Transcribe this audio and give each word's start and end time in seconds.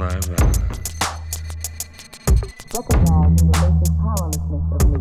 never. 0.00 0.36
Recognizing 2.72 3.36
the 3.36 3.56
basic 3.60 3.92
powerlessness 4.00 4.64
of 4.74 4.82
me. 4.90 5.00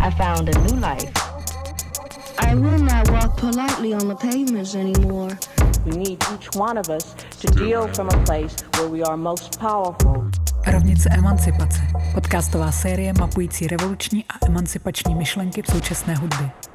I 0.00 0.10
found 0.10 0.48
a 0.48 0.58
new 0.66 0.76
life. 0.80 1.12
I 2.38 2.54
will 2.54 2.78
not 2.78 3.10
walk 3.10 3.36
politely 3.38 3.94
on 3.94 4.08
the 4.08 4.16
pavements 4.16 4.74
anymore. 4.74 5.38
We 5.86 5.92
need 5.96 6.22
each 6.34 6.54
one 6.54 6.76
of 6.78 6.90
us 6.90 7.14
to 7.40 7.46
deal 7.52 7.88
from 7.94 8.08
a 8.08 8.24
place 8.24 8.56
where 8.76 8.88
we 8.88 9.02
are 9.02 9.16
most 9.16 9.58
powerful. 9.58 10.30
Rovnice 10.66 11.08
emancipace. 11.10 11.80
Podcastová 12.14 12.72
série 12.72 13.12
mapující 13.12 13.66
revoluční 13.66 14.24
a 14.24 14.46
emancipační 14.46 15.14
myšlenky 15.14 15.62
v 15.62 15.66
současné 15.66 16.16
hudbě. 16.16 16.73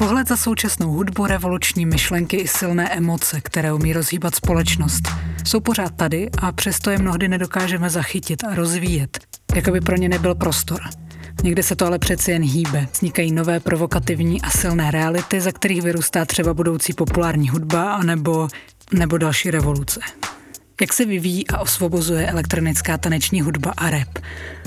Pohled 0.00 0.28
za 0.28 0.36
současnou 0.36 0.90
hudbu, 0.90 1.26
revoluční 1.26 1.86
myšlenky 1.86 2.36
i 2.36 2.48
silné 2.48 2.96
emoce, 2.96 3.40
které 3.40 3.72
umí 3.72 3.92
rozhýbat 3.92 4.34
společnost, 4.34 5.08
jsou 5.44 5.60
pořád 5.60 5.96
tady 5.96 6.30
a 6.38 6.52
přesto 6.52 6.90
je 6.90 6.98
mnohdy 6.98 7.28
nedokážeme 7.28 7.90
zachytit 7.90 8.44
a 8.44 8.54
rozvíjet, 8.54 9.18
jako 9.54 9.70
by 9.70 9.80
pro 9.80 9.96
ně 9.96 10.08
nebyl 10.08 10.34
prostor. 10.34 10.80
Někde 11.42 11.62
se 11.62 11.76
to 11.76 11.86
ale 11.86 11.98
přeci 11.98 12.30
jen 12.30 12.42
hýbe. 12.42 12.86
Vznikají 12.92 13.32
nové 13.32 13.60
provokativní 13.60 14.42
a 14.42 14.50
silné 14.50 14.90
reality, 14.90 15.40
za 15.40 15.52
kterých 15.52 15.82
vyrůstá 15.82 16.24
třeba 16.24 16.54
budoucí 16.54 16.92
populární 16.92 17.48
hudba 17.48 17.92
anebo, 17.92 18.48
nebo 18.92 19.18
další 19.18 19.50
revoluce. 19.50 20.00
Jak 20.80 20.92
se 20.92 21.04
vyvíjí 21.04 21.48
a 21.48 21.58
osvobozuje 21.58 22.26
elektronická 22.26 22.98
taneční 22.98 23.40
hudba 23.40 23.72
a 23.76 23.90
rap? 23.90 24.18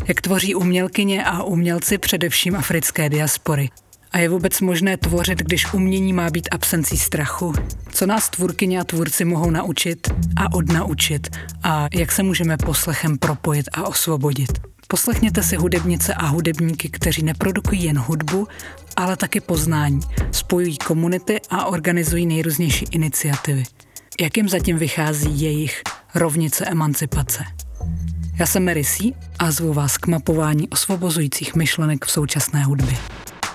Jak 0.07 0.21
tvoří 0.21 0.55
umělkyně 0.55 1.25
a 1.25 1.43
umělci 1.43 1.97
především 1.97 2.55
africké 2.55 3.09
diaspory? 3.09 3.69
A 4.13 4.19
je 4.19 4.29
vůbec 4.29 4.61
možné 4.61 4.97
tvořit, 4.97 5.39
když 5.39 5.73
umění 5.73 6.13
má 6.13 6.29
být 6.29 6.49
absencí 6.51 6.97
strachu? 6.97 7.53
Co 7.91 8.05
nás 8.05 8.29
tvůrkyně 8.29 8.79
a 8.79 8.83
tvůrci 8.83 9.25
mohou 9.25 9.51
naučit 9.51 10.07
a 10.35 10.53
odnaučit? 10.53 11.27
A 11.63 11.87
jak 11.93 12.11
se 12.11 12.23
můžeme 12.23 12.57
poslechem 12.57 13.17
propojit 13.17 13.69
a 13.73 13.83
osvobodit? 13.83 14.51
Poslechněte 14.87 15.43
si 15.43 15.55
hudebnice 15.55 16.13
a 16.13 16.25
hudebníky, 16.25 16.89
kteří 16.89 17.23
neprodukují 17.23 17.83
jen 17.83 17.97
hudbu, 17.99 18.47
ale 18.95 19.17
taky 19.17 19.39
poznání, 19.39 19.99
spojují 20.31 20.77
komunity 20.77 21.41
a 21.49 21.65
organizují 21.65 22.25
nejrůznější 22.25 22.85
iniciativy. 22.91 23.63
Jak 24.21 24.37
jim 24.37 24.49
zatím 24.49 24.77
vychází 24.77 25.41
jejich 25.41 25.81
rovnice 26.15 26.65
emancipace? 26.65 27.43
Já 28.39 28.45
jsem 28.45 28.65
Mary 28.65 28.83
C. 28.83 29.11
a 29.39 29.51
zvu 29.51 29.73
vás 29.73 29.97
k 29.97 30.07
mapování 30.07 30.69
osvobozujících 30.69 31.55
myšlenek 31.55 32.05
v 32.05 32.11
současné 32.11 32.63
hudbě. 32.63 32.97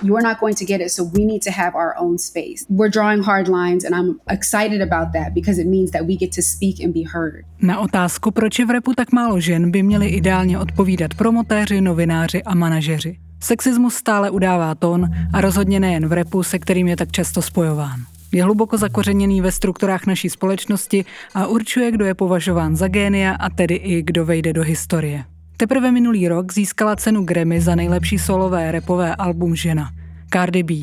You're 0.01 0.21
not 0.21 0.39
going 0.39 0.55
to 0.55 0.65
get 0.65 0.81
it. 0.81 0.91
So 0.91 1.03
we 1.03 1.25
need 1.25 1.41
to 1.43 1.51
have 1.51 1.73
our 1.75 1.93
own 1.97 2.17
space. 2.17 2.65
We're 2.69 2.91
drawing 2.91 3.23
hard 3.23 3.47
lines, 3.47 3.85
and 3.85 3.95
I'm 3.95 4.19
excited 4.29 4.81
about 4.81 5.13
that 5.13 5.33
because 5.33 5.61
it 5.61 5.67
means 5.67 5.91
that 5.91 6.03
we 6.05 6.15
get 6.15 6.31
to 6.35 6.41
speak 6.41 6.83
and 6.83 6.93
be 6.93 7.03
heard. 7.13 7.45
Na 7.61 7.79
otázku, 7.79 8.31
proč 8.31 8.59
je 8.59 8.65
v 8.65 8.69
repu 8.69 8.93
tak 8.93 9.11
málo 9.11 9.39
žen, 9.39 9.71
by 9.71 9.83
měli 9.83 10.07
ideálně 10.07 10.59
odpovídat 10.59 11.13
promotéři, 11.13 11.81
novináři 11.81 12.43
a 12.43 12.55
manažeři. 12.55 13.17
Sexismus 13.39 13.95
stále 13.95 14.29
udává 14.29 14.75
tón 14.75 15.09
a 15.33 15.41
rozhodně 15.41 15.79
nejen 15.79 16.07
v 16.07 16.13
repu, 16.13 16.43
se 16.43 16.59
kterým 16.59 16.87
je 16.87 16.95
tak 16.95 17.11
často 17.11 17.41
spojován. 17.41 17.99
Je 18.31 18.43
hluboko 18.43 18.77
zakořeněný 18.77 19.41
ve 19.41 19.51
strukturách 19.51 20.05
naší 20.05 20.29
společnosti 20.29 21.05
a 21.33 21.47
určuje, 21.47 21.91
kdo 21.91 22.05
je 22.05 22.13
považován 22.13 22.75
za 22.75 22.87
génia 22.87 23.31
a 23.33 23.49
tedy 23.49 23.75
i 23.75 24.01
kdo 24.03 24.25
vejde 24.25 24.53
do 24.53 24.63
historie. 24.63 25.23
Teprve 25.59 25.91
minulý 25.91 26.27
rok 26.27 26.53
získala 26.53 26.95
cenu 26.95 27.23
Grammy 27.23 27.61
za 27.61 27.75
nejlepší 27.75 28.19
solové 28.19 28.71
repové 28.71 29.15
album 29.15 29.55
Žena, 29.55 29.91
Cardi 30.33 30.63
B, 30.63 30.73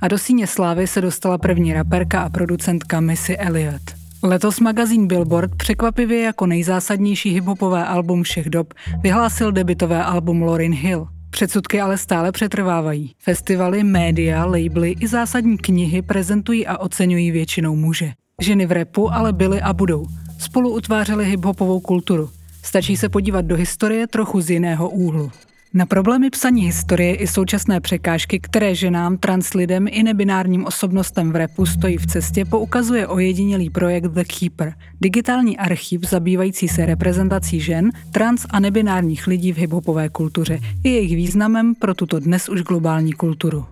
a 0.00 0.08
do 0.08 0.18
síně 0.18 0.46
slávy 0.46 0.86
se 0.86 1.00
dostala 1.00 1.38
první 1.38 1.72
raperka 1.72 2.22
a 2.22 2.28
producentka 2.28 3.00
Missy 3.00 3.36
Elliott. 3.36 3.82
Letos 4.22 4.60
magazín 4.60 5.06
Billboard 5.06 5.54
překvapivě 5.56 6.20
jako 6.20 6.46
nejzásadnější 6.46 7.30
hiphopové 7.30 7.84
album 7.84 8.22
všech 8.22 8.50
dob 8.50 8.74
vyhlásil 9.02 9.52
debitové 9.52 10.04
album 10.04 10.42
Lauryn 10.42 10.74
Hill. 10.74 11.08
Předsudky 11.30 11.80
ale 11.80 11.98
stále 11.98 12.32
přetrvávají. 12.32 13.14
Festivaly, 13.22 13.84
média, 13.84 14.44
labely 14.44 14.94
i 15.00 15.08
zásadní 15.08 15.58
knihy 15.58 16.02
prezentují 16.02 16.66
a 16.66 16.78
oceňují 16.78 17.30
většinou 17.30 17.76
muže. 17.76 18.12
Ženy 18.40 18.66
v 18.66 18.72
repu 18.72 19.12
ale 19.12 19.32
byly 19.32 19.60
a 19.60 19.72
budou. 19.72 20.06
Spolu 20.38 20.70
utvářely 20.70 21.24
hiphopovou 21.24 21.80
kulturu– 21.80 22.30
Stačí 22.64 22.96
se 22.96 23.08
podívat 23.08 23.44
do 23.44 23.56
historie 23.56 24.06
trochu 24.06 24.40
z 24.40 24.50
jiného 24.50 24.90
úhlu. 24.90 25.30
Na 25.74 25.86
problémy 25.86 26.30
psaní 26.30 26.62
historie 26.62 27.14
i 27.14 27.26
současné 27.26 27.80
překážky, 27.80 28.40
které 28.40 28.74
ženám, 28.74 29.18
trans 29.18 29.54
lidem 29.54 29.86
i 29.90 30.02
nebinárním 30.02 30.64
osobnostem 30.64 31.32
v 31.32 31.36
repu 31.36 31.66
stojí 31.66 31.96
v 31.96 32.06
cestě, 32.06 32.44
poukazuje 32.44 33.06
ojedinělý 33.06 33.70
projekt 33.70 34.04
The 34.04 34.22
Keeper, 34.38 34.74
digitální 35.00 35.58
archiv 35.58 36.04
zabývající 36.04 36.68
se 36.68 36.86
reprezentací 36.86 37.60
žen, 37.60 37.90
trans 38.12 38.46
a 38.50 38.60
nebinárních 38.60 39.26
lidí 39.26 39.52
v 39.52 39.58
hiphopové 39.58 40.08
kultuře 40.08 40.58
i 40.84 40.88
jejich 40.88 41.16
významem 41.16 41.74
pro 41.74 41.94
tuto 41.94 42.20
dnes 42.20 42.48
už 42.48 42.62
globální 42.62 43.12
kulturu. 43.12 43.64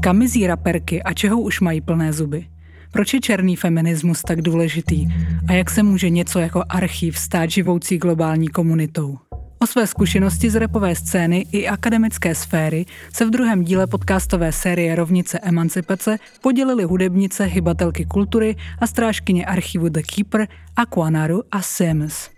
Kam 0.00 0.18
mizí 0.18 0.46
raperky 0.46 1.02
a 1.02 1.12
čeho 1.12 1.40
už 1.40 1.60
mají 1.60 1.80
plné 1.80 2.12
zuby? 2.12 2.46
Proč 2.94 3.14
je 3.14 3.20
černý 3.20 3.56
feminismus 3.56 4.22
tak 4.22 4.42
důležitý 4.42 5.06
a 5.48 5.52
jak 5.52 5.70
se 5.70 5.82
může 5.82 6.10
něco 6.10 6.38
jako 6.38 6.64
archiv 6.68 7.18
stát 7.18 7.50
živoucí 7.50 7.98
globální 7.98 8.48
komunitou? 8.48 9.18
O 9.58 9.66
své 9.66 9.86
zkušenosti 9.86 10.50
z 10.50 10.54
repové 10.54 10.94
scény 10.94 11.46
i 11.52 11.68
akademické 11.68 12.34
sféry 12.34 12.86
se 13.12 13.26
v 13.26 13.30
druhém 13.30 13.64
díle 13.64 13.86
podcastové 13.86 14.52
série 14.52 14.94
Rovnice 14.94 15.38
emancipace 15.38 16.18
podělili 16.42 16.84
hudebnice, 16.84 17.44
hybatelky 17.44 18.04
kultury 18.04 18.56
a 18.78 18.86
strážkyně 18.86 19.46
archivu 19.46 19.88
The 19.88 20.02
Keeper, 20.14 20.48
Aquanaru 20.76 21.42
a 21.50 21.62
Semes. 21.62 22.30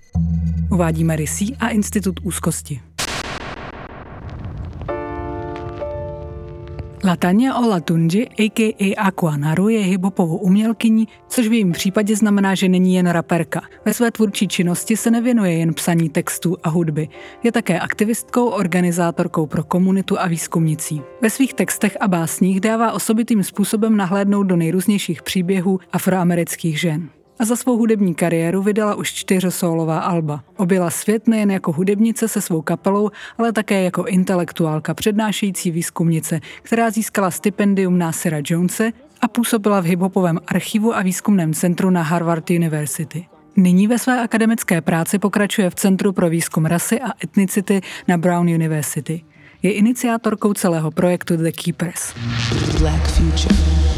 Uvádíme 0.71 1.17
Rysí 1.17 1.57
a 1.57 1.69
Institut 1.69 2.21
úzkosti. 2.23 2.81
Latania 7.17 7.55
Olatunji, 7.55 8.29
a.k.a. 8.39 8.95
Aquanaru, 8.97 9.69
je 9.69 9.81
hiphopovou 9.81 10.37
umělkyní, 10.37 11.09
což 11.29 11.49
v 11.49 11.53
jejím 11.53 11.73
případě 11.73 12.17
znamená, 12.17 12.55
že 12.55 12.69
není 12.69 12.95
jen 12.95 13.07
raperka. 13.07 13.63
Ve 13.85 13.95
své 13.95 14.11
tvůrčí 14.11 14.49
činnosti 14.49 14.97
se 14.97 15.11
nevěnuje 15.11 15.53
jen 15.53 15.75
psaní 15.75 16.09
textů 16.09 16.57
a 16.63 16.69
hudby. 16.69 17.09
Je 17.43 17.53
také 17.53 17.81
aktivistkou, 17.81 18.47
organizátorkou 18.47 19.47
pro 19.47 19.65
komunitu 19.65 20.21
a 20.21 20.27
výzkumnicí. 20.27 21.03
Ve 21.23 21.31
svých 21.31 21.55
textech 21.55 21.97
a 22.01 22.09
básních 22.09 22.61
dává 22.61 22.93
osobitým 22.93 23.43
způsobem 23.43 23.97
nahlédnout 23.97 24.43
do 24.43 24.57
nejrůznějších 24.57 25.23
příběhů 25.23 25.81
afroamerických 25.93 26.81
žen 26.81 27.09
a 27.39 27.45
za 27.45 27.57
svou 27.57 27.77
hudební 27.77 28.15
kariéru 28.15 28.63
vydala 28.63 28.95
už 28.95 29.13
čtyři 29.13 29.51
solová 29.51 29.99
alba. 29.99 30.45
Objela 30.57 30.91
svět 30.91 31.29
nejen 31.29 31.51
jako 31.51 31.73
hudebnice 31.73 32.29
se 32.29 32.41
svou 32.41 32.63
kapelou, 32.63 33.11
ale 33.39 33.53
také 33.53 33.83
jako 33.83 34.05
intelektuálka 34.05 34.95
přednášející 34.95 35.71
výzkumnice, 35.71 36.41
která 36.63 36.91
získala 36.91 37.31
stipendium 37.31 37.99
Nasira 37.99 38.39
Jonese 38.51 38.93
a 39.21 39.29
působila 39.29 39.81
v 39.81 39.85
hiphopovém 39.85 40.39
archivu 40.47 40.97
a 40.97 41.03
výzkumném 41.03 41.55
centru 41.55 41.91
na 41.91 42.03
Harvard 42.03 42.51
University. 42.51 43.27
Nyní 43.57 43.87
ve 43.87 43.99
své 43.99 44.21
akademické 44.21 44.81
práci 44.81 45.19
pokračuje 45.19 45.71
v 45.71 45.75
Centru 45.75 46.13
pro 46.13 46.31
výzkum 46.31 46.67
rasy 46.67 47.01
a 47.01 47.09
etnicity 47.25 47.81
na 48.09 48.19
Brown 48.19 48.49
University. 48.49 49.25
Je 49.63 49.73
iniciátorkou 49.73 50.55
celého 50.55 50.91
projektu 50.91 51.37
The 51.37 51.53
Keepers. 51.53 52.15
Black 52.79 53.07
Future. 53.07 53.96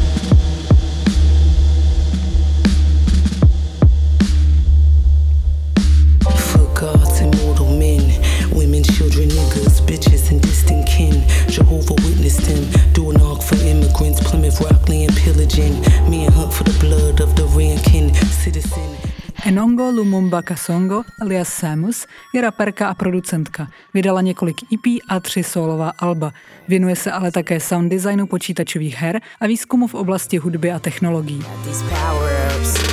Children, 9.09 9.29
niggas, 9.29 9.81
bitches, 9.81 10.31
and 10.31 10.41
distant 10.41 10.85
kin. 10.87 11.23
Jehovah 11.47 11.95
witnessed 12.05 12.45
him, 12.45 12.63
do 12.93 13.11
an 13.11 13.21
ark 13.21 13.41
for 13.41 13.55
immigrants, 13.55 14.21
Plymouth 14.21 14.61
Rock 14.61 14.85
pillaging. 14.85 15.73
Me 16.09 16.25
and 16.25 16.33
hunt 16.33 16.53
for 16.53 16.63
the 16.63 16.77
blood 16.79 17.19
of 17.21 17.35
the 17.35 17.45
rankin 17.57 18.13
citizen. 18.13 18.97
Enongo 19.45 19.91
Lumumba 19.91 20.43
Kasongo, 20.43 21.05
alias 21.21 21.49
Samus, 21.49 22.07
je 22.33 22.41
raperka 22.41 22.87
a 22.87 22.93
producentka. 22.93 23.67
Vydala 23.93 24.21
několik 24.21 24.73
EP 24.73 25.01
a 25.09 25.19
tři 25.19 25.43
solová 25.43 25.93
alba. 25.99 26.33
Věnuje 26.67 26.95
se 26.95 27.11
ale 27.11 27.31
také 27.31 27.59
sound 27.59 27.91
designu 27.91 28.27
počítačových 28.27 28.95
her 28.95 29.21
a 29.39 29.47
výzkumu 29.47 29.87
v 29.87 29.93
oblasti 29.93 30.37
hudby 30.37 30.71
a 30.71 30.79
technologií 30.79 31.43
my 31.65 32.88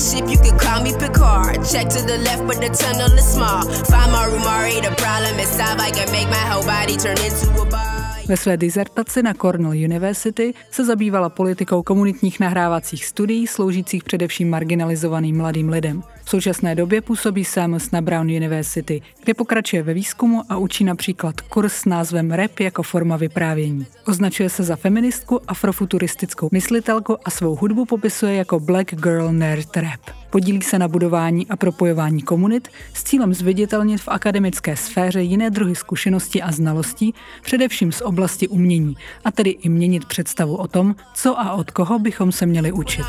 ship, 0.00 0.24
you 0.32 0.38
can 0.44 0.56
call 0.58 0.82
me 0.82 0.92
Picard. 1.02 1.56
Check 1.72 1.86
to 1.94 2.00
the 2.10 2.18
left, 2.26 2.42
but 2.48 2.58
the 2.64 2.70
tunnel 2.80 3.12
is 3.18 3.26
small. 3.34 3.62
Find 3.92 4.10
my 4.12 4.24
room, 4.26 4.42
the 4.86 4.94
problem 5.04 5.34
is 5.44 5.50
solved. 5.58 5.80
I 5.80 5.90
can 5.90 6.08
make 6.16 6.28
my 6.36 6.44
whole 6.50 6.64
body 6.64 6.96
turn 6.96 7.18
into 7.26 7.62
a 7.62 7.64
bar. 7.64 8.00
Ve 8.28 8.36
své 8.36 8.56
dizertaci 8.56 9.22
na 9.22 9.34
Cornell 9.34 9.84
University 9.84 10.54
se 10.70 10.84
zabývala 10.84 11.28
politikou 11.28 11.82
komunitních 11.82 12.40
nahrávacích 12.40 13.04
studií 13.04 13.46
sloužících 13.46 14.04
především 14.04 14.50
marginalizovaným 14.50 15.36
mladým 15.36 15.68
lidem. 15.68 16.02
V 16.30 16.36
současné 16.38 16.74
době 16.74 17.00
působí 17.00 17.44
Samus 17.44 17.90
na 17.90 18.00
Brown 18.00 18.26
University, 18.26 19.02
kde 19.24 19.34
pokračuje 19.34 19.82
ve 19.82 19.94
výzkumu 19.94 20.42
a 20.48 20.56
učí 20.56 20.84
například 20.84 21.40
kurz 21.40 21.72
s 21.72 21.84
názvem 21.84 22.30
Rap 22.30 22.60
jako 22.60 22.82
forma 22.82 23.16
vyprávění. 23.16 23.86
Označuje 24.06 24.50
se 24.50 24.62
za 24.62 24.76
feministku, 24.76 25.40
afrofuturistickou 25.48 26.48
myslitelku 26.52 27.16
a 27.24 27.30
svou 27.30 27.56
hudbu 27.56 27.84
popisuje 27.84 28.34
jako 28.34 28.60
Black 28.60 28.94
Girl 28.94 29.32
Nerd 29.32 29.76
Rap. 29.76 30.00
Podílí 30.30 30.62
se 30.62 30.78
na 30.78 30.88
budování 30.88 31.46
a 31.48 31.56
propojování 31.56 32.22
komunit 32.22 32.68
s 32.94 33.02
cílem 33.02 33.34
zviditelnit 33.34 34.00
v 34.00 34.08
akademické 34.08 34.76
sféře 34.76 35.22
jiné 35.22 35.50
druhy 35.50 35.74
zkušeností 35.74 36.42
a 36.42 36.52
znalostí, 36.52 37.14
především 37.42 37.92
z 37.92 38.00
oblasti 38.00 38.48
umění, 38.48 38.96
a 39.24 39.30
tedy 39.30 39.50
i 39.50 39.68
měnit 39.68 40.04
představu 40.04 40.56
o 40.56 40.68
tom, 40.68 40.94
co 41.14 41.40
a 41.40 41.52
od 41.52 41.70
koho 41.70 41.98
bychom 41.98 42.32
se 42.32 42.46
měli 42.46 42.72
učit. 42.72 43.06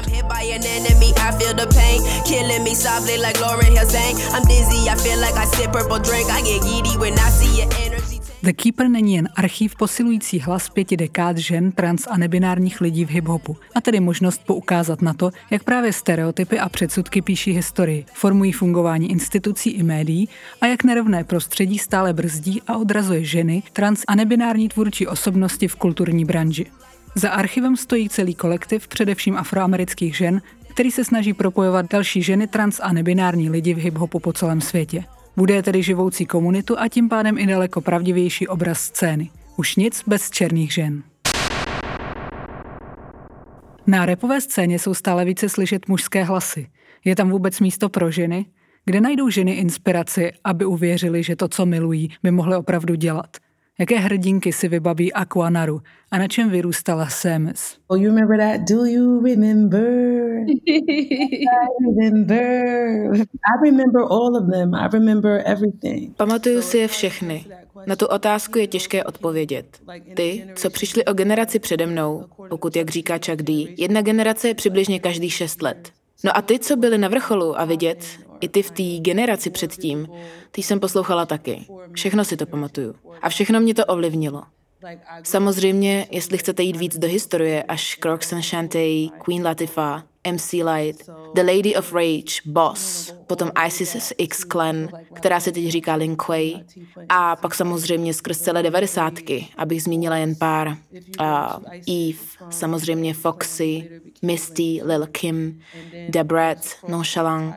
The 8.43 8.53
Keeper 8.53 8.89
není 8.89 9.15
jen 9.15 9.29
archív 9.35 9.75
posilující 9.75 10.39
hlas 10.39 10.69
pěti 10.69 10.97
dekád 10.97 11.37
žen, 11.37 11.71
trans 11.71 12.07
a 12.09 12.17
nebinárních 12.17 12.81
lidí 12.81 13.05
v 13.05 13.09
hiphopu, 13.09 13.57
a 13.75 13.81
tedy 13.81 13.99
možnost 13.99 14.41
poukázat 14.45 15.01
na 15.01 15.13
to, 15.13 15.31
jak 15.51 15.63
právě 15.63 15.93
stereotypy 15.93 16.59
a 16.59 16.69
předsudky 16.69 17.21
píší 17.21 17.51
historii, 17.51 18.05
formují 18.13 18.51
fungování 18.51 19.11
institucí 19.11 19.69
i 19.69 19.83
médií 19.83 20.29
a 20.61 20.65
jak 20.65 20.83
nerovné 20.83 21.23
prostředí 21.23 21.77
stále 21.77 22.13
brzdí 22.13 22.61
a 22.67 22.77
odrazuje 22.77 23.25
ženy, 23.25 23.63
trans 23.73 24.03
a 24.07 24.15
nebinární 24.15 24.69
tvůrčí 24.69 25.07
osobnosti 25.07 25.67
v 25.67 25.75
kulturní 25.75 26.25
branži. 26.25 26.65
Za 27.15 27.29
archivem 27.29 27.77
stojí 27.77 28.09
celý 28.09 28.35
kolektiv 28.35 28.87
především 28.87 29.37
afroamerických 29.37 30.17
žen, 30.17 30.41
který 30.71 30.91
se 30.91 31.05
snaží 31.05 31.33
propojovat 31.33 31.85
další 31.91 32.23
ženy, 32.23 32.47
trans 32.47 32.79
a 32.83 32.93
nebinární 32.93 33.49
lidi 33.49 33.73
v 33.73 33.77
hiphopu 33.77 34.19
po 34.19 34.33
celém 34.33 34.61
světě. 34.61 35.03
Bude 35.37 35.63
tedy 35.63 35.83
živoucí 35.83 36.25
komunitu 36.25 36.79
a 36.79 36.87
tím 36.87 37.09
pádem 37.09 37.37
i 37.37 37.45
daleko 37.45 37.81
pravdivější 37.81 38.47
obraz 38.47 38.79
scény. 38.79 39.29
Už 39.57 39.75
nic 39.75 40.03
bez 40.07 40.29
černých 40.29 40.73
žen. 40.73 41.03
Na 43.87 44.05
repové 44.05 44.41
scéně 44.41 44.79
jsou 44.79 44.93
stále 44.93 45.25
více 45.25 45.49
slyšet 45.49 45.87
mužské 45.87 46.23
hlasy. 46.23 46.67
Je 47.05 47.15
tam 47.15 47.29
vůbec 47.29 47.59
místo 47.59 47.89
pro 47.89 48.11
ženy? 48.11 48.45
Kde 48.85 49.01
najdou 49.01 49.29
ženy 49.29 49.51
inspiraci, 49.51 50.31
aby 50.43 50.65
uvěřili, 50.65 51.23
že 51.23 51.35
to, 51.35 51.47
co 51.47 51.65
milují, 51.65 52.09
by 52.23 52.31
mohly 52.31 52.55
opravdu 52.55 52.95
dělat? 52.95 53.37
Jaké 53.81 53.99
hrdinky 53.99 54.53
si 54.53 54.67
vybaví 54.67 55.13
Aquanaru 55.13 55.81
a 56.11 56.17
na 56.17 56.27
čem 56.27 56.49
vyrůstala 56.49 57.07
Samus? 57.09 57.77
Oh, 57.87 58.01
you 58.01 58.15
remember 58.15 58.37
that? 58.37 58.69
Do 58.69 58.85
you 58.85 59.23
remember? 59.23 59.85
I 60.67 61.45
remember. 61.99 62.41
I 63.15 63.63
remember 63.63 64.01
all 64.01 64.37
of 64.37 64.51
them. 64.51 64.75
I 64.75 64.87
remember 64.93 65.41
everything. 65.45 66.15
Pamatuju 66.15 66.61
si 66.61 66.77
je 66.77 66.87
všechny. 66.87 67.45
Na 67.85 67.95
tu 67.95 68.05
otázku 68.05 68.57
je 68.57 68.67
těžké 68.67 69.03
odpovědět. 69.03 69.65
Ty, 70.15 70.45
co 70.55 70.69
přišli 70.69 71.05
o 71.05 71.13
generaci 71.13 71.59
přede 71.59 71.85
mnou, 71.85 72.25
pokud, 72.49 72.75
jak 72.75 72.89
říká 72.89 73.13
Chuck 73.25 73.41
D, 73.41 73.75
jedna 73.77 74.01
generace 74.01 74.47
je 74.47 74.53
přibližně 74.53 74.99
každý 74.99 75.29
šest 75.29 75.61
let. 75.61 75.89
No 76.23 76.37
a 76.37 76.41
ty, 76.41 76.59
co 76.59 76.75
byli 76.75 76.97
na 76.97 77.07
vrcholu 77.07 77.59
a 77.59 77.65
vidět, 77.65 78.05
i 78.41 78.49
ty 78.49 78.61
v 78.61 78.71
té 78.71 78.83
generaci 78.99 79.49
předtím, 79.49 80.07
ty 80.51 80.63
jsem 80.63 80.79
poslouchala 80.79 81.25
taky. 81.25 81.65
Všechno 81.93 82.25
si 82.25 82.37
to 82.37 82.45
pamatuju. 82.45 82.95
A 83.21 83.29
všechno 83.29 83.59
mě 83.59 83.73
to 83.73 83.85
ovlivnilo. 83.85 84.43
Samozřejmě, 85.23 86.07
jestli 86.11 86.37
chcete 86.37 86.63
jít 86.63 86.75
víc 86.75 86.97
do 86.97 87.07
historie, 87.07 87.63
až 87.63 87.95
Crocs 87.95 88.33
and 88.33 88.41
Shanty, 88.41 89.09
Queen 89.19 89.45
Latifah, 89.45 90.03
MC 90.31 90.53
Light, 90.53 91.09
The 91.33 91.41
Lady 91.41 91.75
of 91.75 91.93
Rage, 91.93 92.41
Boss, 92.45 93.13
potom 93.27 93.51
ISIS 93.67 94.13
X 94.17 94.45
Clan, 94.51 94.89
která 95.13 95.39
se 95.39 95.51
teď 95.51 95.67
říká 95.67 95.95
Lin 95.95 96.15
Kuei, 96.15 96.63
a 97.09 97.35
pak 97.35 97.55
samozřejmě 97.55 98.13
skrz 98.13 98.39
celé 98.39 98.63
devadesátky, 98.63 99.47
abych 99.57 99.83
zmínila 99.83 100.17
jen 100.17 100.35
pár. 100.35 100.67
Uh, 100.67 101.27
Eve, 101.89 102.19
samozřejmě 102.49 103.13
Foxy, 103.13 104.01
Misty, 104.21 104.79
Lil 104.83 105.07
Kim, 105.07 105.61
Debrat, 106.09 106.57
Nonchalant. 106.87 107.55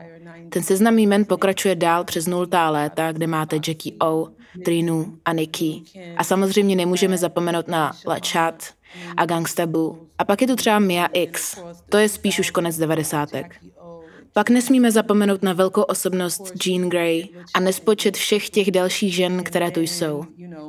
Ten 0.49 0.63
seznam 0.63 0.99
jmen 0.99 1.25
pokračuje 1.25 1.75
dál 1.75 2.03
přes 2.03 2.27
nultá 2.27 2.69
léta, 2.69 3.11
kde 3.11 3.27
máte 3.27 3.55
Jackie 3.55 3.95
O, 4.01 4.27
Trinu 4.65 5.17
a 5.25 5.33
Nikki. 5.33 5.83
A 6.17 6.23
samozřejmě 6.23 6.75
nemůžeme 6.75 7.17
zapomenout 7.17 7.67
na 7.67 7.91
La 8.07 8.17
Chat, 8.27 8.63
a 9.17 9.25
Gangstabu. 9.25 10.07
A 10.17 10.25
pak 10.25 10.41
je 10.41 10.47
tu 10.47 10.55
třeba 10.55 10.79
Mia 10.79 11.05
X. 11.05 11.59
To 11.89 11.97
je 11.97 12.09
spíš 12.09 12.39
už 12.39 12.51
konec 12.51 12.77
devadesátek. 12.77 13.55
Pak 14.37 14.49
nesmíme 14.49 14.91
zapomenout 14.91 15.43
na 15.43 15.53
velkou 15.53 15.81
osobnost 15.81 16.53
Jean 16.65 16.89
Grey 16.89 17.27
a 17.53 17.59
nespočet 17.59 18.17
všech 18.17 18.49
těch 18.49 18.71
dalších 18.71 19.15
žen, 19.15 19.43
které 19.43 19.71
tu 19.71 19.79
jsou. 19.79 20.23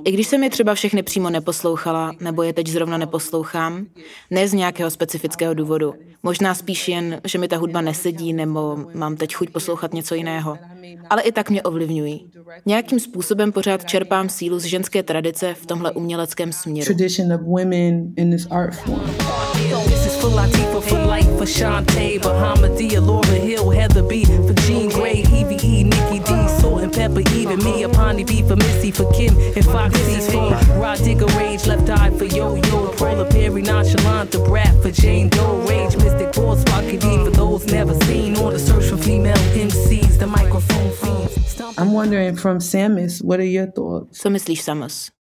I 0.05 0.13
když 0.13 0.27
jsem 0.27 0.45
je 0.45 0.51
třeba 0.51 0.75
všechny 0.75 1.03
přímo 1.03 1.31
neposlouchala, 1.31 2.13
nebo 2.21 2.43
je 2.43 2.53
teď 2.53 2.67
zrovna 2.67 2.99
neposlouchám, 2.99 3.87
ne 4.31 4.49
z 4.49 4.53
nějakého 4.53 4.91
specifického 4.91 5.55
důvodu. 5.55 5.95
Možná 6.23 6.55
spíš 6.55 6.89
jen, 6.89 7.21
že 7.25 7.39
mi 7.39 7.49
ta 7.49 7.57
hudba 7.57 7.81
nesedí, 7.81 8.33
nebo 8.33 8.77
mám 8.95 9.17
teď 9.17 9.35
chuť 9.35 9.51
poslouchat 9.51 9.95
něco 9.95 10.15
jiného. 10.15 10.59
Ale 11.11 11.23
i 11.23 11.33
tak 11.33 11.51
mě 11.51 11.63
ovlivňují. 11.63 12.31
Nějakým 12.67 13.01
způsobem 13.01 13.53
pořád 13.53 13.85
čerpám 13.85 14.29
sílu 14.29 14.59
z 14.59 14.65
ženské 14.65 15.03
tradice 15.03 15.55
v 15.55 15.67
tomhle 15.67 15.93
uměleckém 15.93 16.53
směru. 16.53 16.95
Hill, 23.47 23.71
Heather 23.71 24.03
B, 24.03 24.25
for 24.25 24.55
Jean 24.67 24.89
Grey, 24.89 25.23
Evie 25.33 25.59
E, 25.63 25.85
Nikki 25.85 26.19
D, 26.19 26.49
Salt 26.59 26.83
and 26.83 26.93
Pepper, 26.93 27.21
even 27.35 27.63
me, 27.63 27.85
a 27.85 27.89
Pawnee 27.89 28.25
B 28.25 28.43
for 28.43 28.57
Missy, 28.57 28.91
for 28.91 29.11
Kim 29.13 29.37
and 29.39 29.65
Foxy, 29.65 30.21
for 30.31 30.51
Rod 30.81 30.99
Digger 30.99 31.27
Rage, 31.39 31.67
Left 31.67 31.89
Eye 31.89 32.11
for 32.11 32.25
Yo 32.25 32.57
Yo, 32.57 32.91
Prola 32.99 33.29
Perry, 33.31 33.63
Nonchalant, 33.63 34.33
the 34.33 34.39
Brat 34.41 34.75
for 34.83 34.91
Jane 34.91 35.29
Doe, 35.29 35.65
Rage, 35.69 35.97
Mystic 35.97 36.33
Boss, 36.33 36.65
Pocket 36.65 37.01
D 37.01 37.25
for 37.25 37.31
those 37.31 37.67
never 37.67 37.95
seen, 38.05 38.37
on 38.37 38.53
the 38.53 38.59
search 38.59 38.91
for 38.91 38.97
female 38.97 39.37
MCs, 39.55 40.19
the 40.19 40.27
microphone 40.27 40.93
fiends. 40.93 41.61
I'm 41.79 41.93
wondering 41.93 42.37
from 42.37 42.59
Samus, 42.59 43.23
what 43.23 43.39
are 43.41 43.45
your 43.45 43.67
thoughts? 43.71 44.23
Co 44.23 44.31
myslíš, 44.31 44.63
Samus? 44.63 45.11
My 45.11 45.16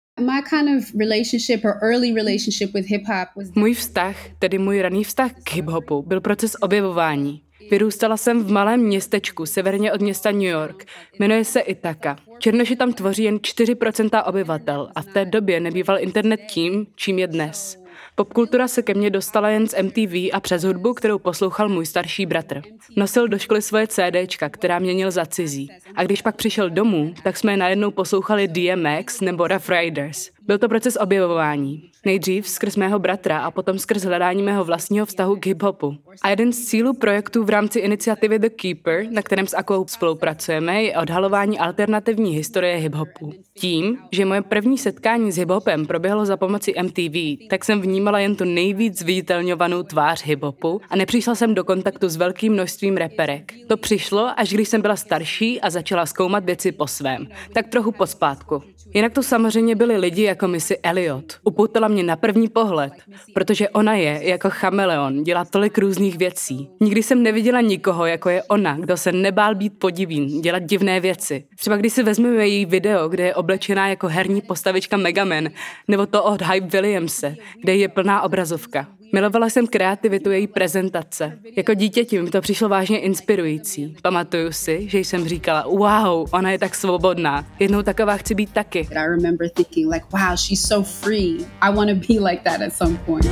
Můj 3.55 3.73
vztah, 3.73 4.15
tedy 4.39 4.57
můj 4.57 4.81
raný 4.81 5.03
vztah 5.03 5.31
k 5.43 5.51
hip-hopu, 5.51 6.07
byl 6.07 6.21
proces 6.21 6.55
objevování. 6.61 7.41
Vyrůstala 7.71 8.17
jsem 8.17 8.43
v 8.43 8.51
malém 8.51 8.79
městečku 8.79 9.45
severně 9.45 9.93
od 9.93 10.01
města 10.01 10.31
New 10.31 10.41
York. 10.41 10.85
Jmenuje 11.19 11.45
se 11.45 11.59
Itaka. 11.59 12.17
Černoši 12.39 12.75
tam 12.75 12.93
tvoří 12.93 13.23
jen 13.23 13.37
4% 13.37 14.23
obyvatel 14.25 14.89
a 14.95 15.01
v 15.01 15.05
té 15.05 15.25
době 15.25 15.59
nebýval 15.59 15.99
internet 15.99 16.39
tím, 16.49 16.87
čím 16.95 17.19
je 17.19 17.27
dnes. 17.27 17.84
Popkultura 18.17 18.67
se 18.67 18.81
ke 18.81 18.93
mně 18.93 19.09
dostala 19.09 19.49
jen 19.49 19.67
z 19.67 19.81
MTV 19.83 20.13
a 20.33 20.39
přes 20.39 20.63
hudbu, 20.63 20.93
kterou 20.93 21.19
poslouchal 21.19 21.69
můj 21.69 21.85
starší 21.85 22.25
bratr. 22.25 22.61
Nosil 22.95 23.27
do 23.27 23.39
školy 23.39 23.61
svoje 23.61 23.87
CDčka, 23.87 24.49
která 24.49 24.79
měnil 24.79 25.11
za 25.11 25.25
cizí. 25.25 25.69
A 25.95 26.03
když 26.03 26.21
pak 26.21 26.35
přišel 26.35 26.69
domů, 26.69 27.13
tak 27.23 27.37
jsme 27.37 27.57
najednou 27.57 27.91
poslouchali 27.91 28.47
DMX 28.47 29.21
nebo 29.21 29.47
Rough 29.47 29.69
Riders. 29.69 30.34
Byl 30.47 30.57
to 30.57 30.69
proces 30.69 30.97
objevování. 31.01 31.89
Nejdřív 32.05 32.47
skrz 32.47 32.75
mého 32.75 32.99
bratra 32.99 33.39
a 33.39 33.51
potom 33.51 33.79
skrz 33.79 34.03
hledání 34.03 34.43
mého 34.43 34.63
vlastního 34.63 35.05
vztahu 35.05 35.35
k 35.35 35.45
hiphopu. 35.45 35.97
A 36.21 36.29
jeden 36.29 36.53
z 36.53 36.65
cílů 36.65 36.93
projektu 36.93 37.43
v 37.43 37.49
rámci 37.49 37.79
iniciativy 37.79 38.39
The 38.39 38.49
Keeper, 38.49 39.05
na 39.11 39.21
kterém 39.21 39.47
s 39.47 39.53
Akou 39.53 39.85
spolupracujeme, 39.87 40.83
je 40.83 40.97
odhalování 40.97 41.59
alternativní 41.59 42.31
historie 42.31 42.75
hiphopu. 42.75 43.33
Tím, 43.53 43.97
že 44.11 44.25
moje 44.25 44.41
první 44.41 44.77
setkání 44.77 45.31
s 45.31 45.37
hiphopem 45.37 45.85
proběhlo 45.85 46.25
za 46.25 46.37
pomoci 46.37 46.73
MTV, 46.83 47.47
tak 47.49 47.65
jsem 47.65 47.81
vnímala 47.81 48.19
jen 48.19 48.35
tu 48.35 48.43
nejvíc 48.43 48.99
zviditelňovanou 48.99 49.83
tvář 49.83 50.25
hiphopu 50.25 50.81
a 50.89 50.95
nepřišla 50.95 51.35
jsem 51.35 51.55
do 51.55 51.63
kontaktu 51.63 52.09
s 52.09 52.15
velkým 52.15 52.53
množstvím 52.53 52.97
reperek. 52.97 53.53
To 53.67 53.77
přišlo, 53.77 54.31
až 54.37 54.49
když 54.49 54.69
jsem 54.69 54.81
byla 54.81 54.95
starší 54.95 55.61
a 55.61 55.69
začala 55.69 56.05
zkoumat 56.05 56.45
věci 56.45 56.71
po 56.71 56.87
svém, 56.87 57.27
tak 57.53 57.67
trochu 57.67 57.91
pospátku. 57.91 58.63
Jinak 58.95 59.13
to 59.13 59.23
samozřejmě 59.23 59.75
byli 59.75 59.97
lidi 59.97 60.23
jako 60.23 60.47
Missy 60.47 60.77
Elliot. 60.77 61.37
Upoutala 61.43 61.87
mě 61.87 62.03
na 62.03 62.15
první 62.15 62.47
pohled, 62.47 62.93
protože 63.33 63.69
ona 63.69 63.93
je 63.93 64.19
jako 64.23 64.49
chameleon, 64.49 65.23
dělá 65.23 65.45
tolik 65.45 65.77
různých 65.77 66.17
věcí. 66.17 66.69
Nikdy 66.81 67.03
jsem 67.03 67.23
neviděla 67.23 67.61
nikoho, 67.61 68.05
jako 68.05 68.29
je 68.29 68.43
ona, 68.43 68.77
kdo 68.79 68.97
se 68.97 69.11
nebál 69.11 69.55
být 69.55 69.79
podivín, 69.79 70.41
dělat 70.41 70.63
divné 70.63 70.99
věci. 70.99 71.43
Třeba 71.59 71.77
když 71.77 71.93
si 71.93 72.03
vezmeme 72.03 72.47
její 72.47 72.65
video, 72.65 73.09
kde 73.09 73.23
je 73.23 73.35
oblečená 73.35 73.87
jako 73.87 74.07
herní 74.07 74.41
postavička 74.41 74.97
Megaman, 74.97 75.49
nebo 75.87 76.05
to 76.05 76.23
od 76.23 76.41
Hype 76.41 76.67
Williamse, 76.67 77.35
kde 77.61 77.75
je 77.75 77.87
plná 77.87 78.21
obrazovka. 78.21 78.87
Milovala 79.13 79.49
jsem 79.49 79.67
kreativitu 79.67 80.31
její 80.31 80.47
prezentace. 80.47 81.39
Jako 81.57 81.73
dítěti 81.73 82.21
mi 82.21 82.29
to 82.29 82.41
přišlo 82.41 82.69
vážně 82.69 82.99
inspirující. 82.99 83.95
Pamatuju 84.01 84.51
si, 84.51 84.89
že 84.89 84.99
jsem 84.99 85.27
říkala, 85.27 85.67
wow, 85.67 86.29
ona 86.31 86.51
je 86.51 86.59
tak 86.59 86.75
svobodná. 86.75 87.45
Jednou 87.59 87.81
taková 87.81 88.17
chci 88.17 88.35
být 88.35 88.53
taky. 88.53 88.79
I 88.79 89.07
remember 89.07 89.49
thinking 89.49 89.93
like, 89.93 90.05
wow, 90.11 90.35
she's 90.35 90.67
so 90.67 90.89
free. 90.89 91.37
I 91.61 91.75
want 91.75 91.89
to 91.89 91.95
be 92.13 92.29
like 92.29 92.41
that 92.43 92.61
at 92.61 92.73
some 92.73 92.97
point. 93.05 93.25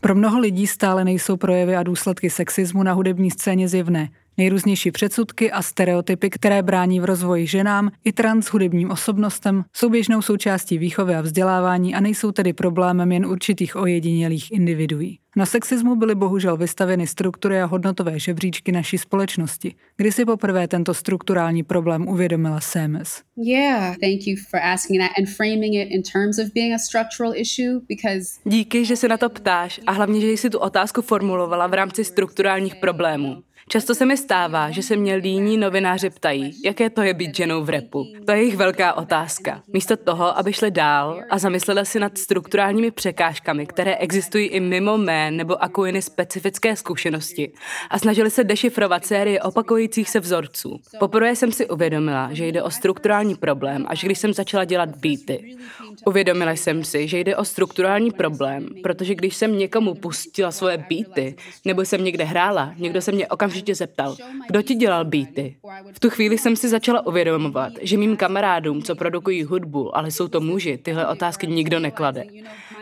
Pro 0.00 0.14
mnoho 0.14 0.38
lidí 0.38 0.66
stále 0.66 1.04
nejsou 1.04 1.36
projevy 1.36 1.76
a 1.76 1.82
důsledky 1.82 2.30
sexismu 2.30 2.82
na 2.82 2.92
hudební 2.92 3.30
scéně 3.30 3.68
zjevné. 3.68 4.08
Nejrůznější 4.38 4.90
předsudky 4.90 5.52
a 5.52 5.62
stereotypy, 5.62 6.30
které 6.30 6.62
brání 6.62 7.00
v 7.00 7.04
rozvoji 7.04 7.46
ženám 7.46 7.90
i 8.04 8.12
trans 8.12 8.46
hudebním 8.46 8.90
osobnostem, 8.90 9.64
jsou 9.72 9.88
běžnou 9.88 10.22
součástí 10.22 10.78
výchovy 10.78 11.14
a 11.14 11.20
vzdělávání 11.20 11.94
a 11.94 12.00
nejsou 12.00 12.32
tedy 12.32 12.52
problémem 12.52 13.12
jen 13.12 13.26
určitých 13.26 13.76
ojedinělých 13.76 14.52
individuí. 14.52 15.18
Na 15.36 15.46
sexismu 15.46 15.96
byly 15.96 16.14
bohužel 16.14 16.56
vystaveny 16.56 17.06
struktury 17.06 17.60
a 17.60 17.64
hodnotové 17.64 18.18
žebříčky 18.18 18.72
naší 18.72 18.98
společnosti, 18.98 19.74
kdy 19.96 20.12
si 20.12 20.24
poprvé 20.24 20.68
tento 20.68 20.94
strukturální 20.94 21.62
problém 21.62 22.08
uvědomila 22.08 22.60
Semes. 22.60 23.22
Yeah, 23.36 23.96
thank 24.00 24.26
you 24.26 24.36
for 24.50 24.60
asking 24.60 25.02
that 25.02 25.10
and 25.18 25.26
framing 25.26 25.74
it 25.74 25.88
in 25.90 26.02
terms 26.02 26.38
of 26.38 26.52
being 26.54 26.74
a 26.74 26.78
structural 26.78 27.32
issue 27.36 27.80
because 27.88 28.40
Díky, 28.44 28.84
že 28.84 28.96
se 28.96 29.08
na 29.08 29.16
to 29.16 29.28
ptáš 29.28 29.80
a 29.86 29.92
hlavně, 29.92 30.20
že 30.20 30.30
jsi 30.30 30.50
tu 30.50 30.58
otázku 30.58 31.02
formulovala 31.02 31.66
v 31.66 31.74
rámci 31.74 32.04
strukturálních 32.04 32.74
problémů. 32.74 33.42
Často 33.68 33.94
se 33.94 34.06
mi 34.06 34.16
stává, 34.16 34.70
že 34.70 34.82
se 34.82 34.96
mě 34.96 35.14
líní 35.14 35.56
novináři 35.56 36.10
ptají, 36.10 36.62
jaké 36.64 36.90
to 36.90 37.02
je 37.02 37.14
být 37.14 37.36
ženou 37.36 37.64
v 37.64 37.68
repu. 37.68 38.06
To 38.26 38.32
je 38.32 38.38
jejich 38.38 38.56
velká 38.56 38.94
otázka. 38.94 39.62
Místo 39.72 39.96
toho, 39.96 40.38
aby 40.38 40.52
šli 40.52 40.70
dál 40.70 41.20
a 41.30 41.38
zamysleli 41.38 41.86
si 41.86 42.00
nad 42.00 42.18
strukturálními 42.18 42.90
překážkami, 42.90 43.66
které 43.66 43.96
existují 43.96 44.46
i 44.46 44.60
mimo 44.60 44.98
mé 44.98 45.30
nebo 45.30 45.62
akujiny 45.62 46.02
specifické 46.02 46.76
zkušenosti 46.76 47.52
a 47.90 47.98
snažili 47.98 48.30
se 48.30 48.44
dešifrovat 48.44 49.06
série 49.06 49.42
opakujících 49.42 50.10
se 50.10 50.20
vzorců. 50.20 50.80
Poprvé 50.98 51.36
jsem 51.36 51.52
si 51.52 51.68
uvědomila, 51.68 52.28
že 52.32 52.46
jde 52.46 52.62
o 52.62 52.70
strukturální 52.70 53.34
problém, 53.34 53.84
až 53.88 54.04
když 54.04 54.18
jsem 54.18 54.32
začala 54.32 54.64
dělat 54.64 54.88
beaty. 54.96 55.56
Uvědomila 56.04 56.52
jsem 56.52 56.84
si, 56.84 57.08
že 57.08 57.18
jde 57.18 57.36
o 57.36 57.44
strukturální 57.44 58.10
problém, 58.10 58.68
protože 58.82 59.14
když 59.14 59.36
jsem 59.36 59.58
někomu 59.58 59.94
pustila 59.94 60.52
svoje 60.52 60.84
beaty, 60.88 61.34
nebo 61.64 61.82
jsem 61.82 62.04
někde 62.04 62.24
hrála, 62.24 62.74
někdo 62.76 63.02
se 63.02 63.12
mě 63.12 63.28
okamžitě 63.28 63.55
zeptal, 63.74 64.16
kdo 64.48 64.62
ti 64.62 64.74
dělal 64.74 65.04
beaty. 65.04 65.56
V 65.92 66.00
tu 66.00 66.10
chvíli 66.10 66.38
jsem 66.38 66.56
si 66.56 66.68
začala 66.68 67.06
uvědomovat, 67.06 67.72
že 67.82 67.96
mým 67.96 68.16
kamarádům, 68.16 68.82
co 68.82 68.94
produkují 68.94 69.44
hudbu, 69.44 69.96
ale 69.96 70.10
jsou 70.10 70.28
to 70.28 70.40
muži, 70.40 70.78
tyhle 70.78 71.06
otázky 71.06 71.46
nikdo 71.46 71.80
neklade. 71.80 72.24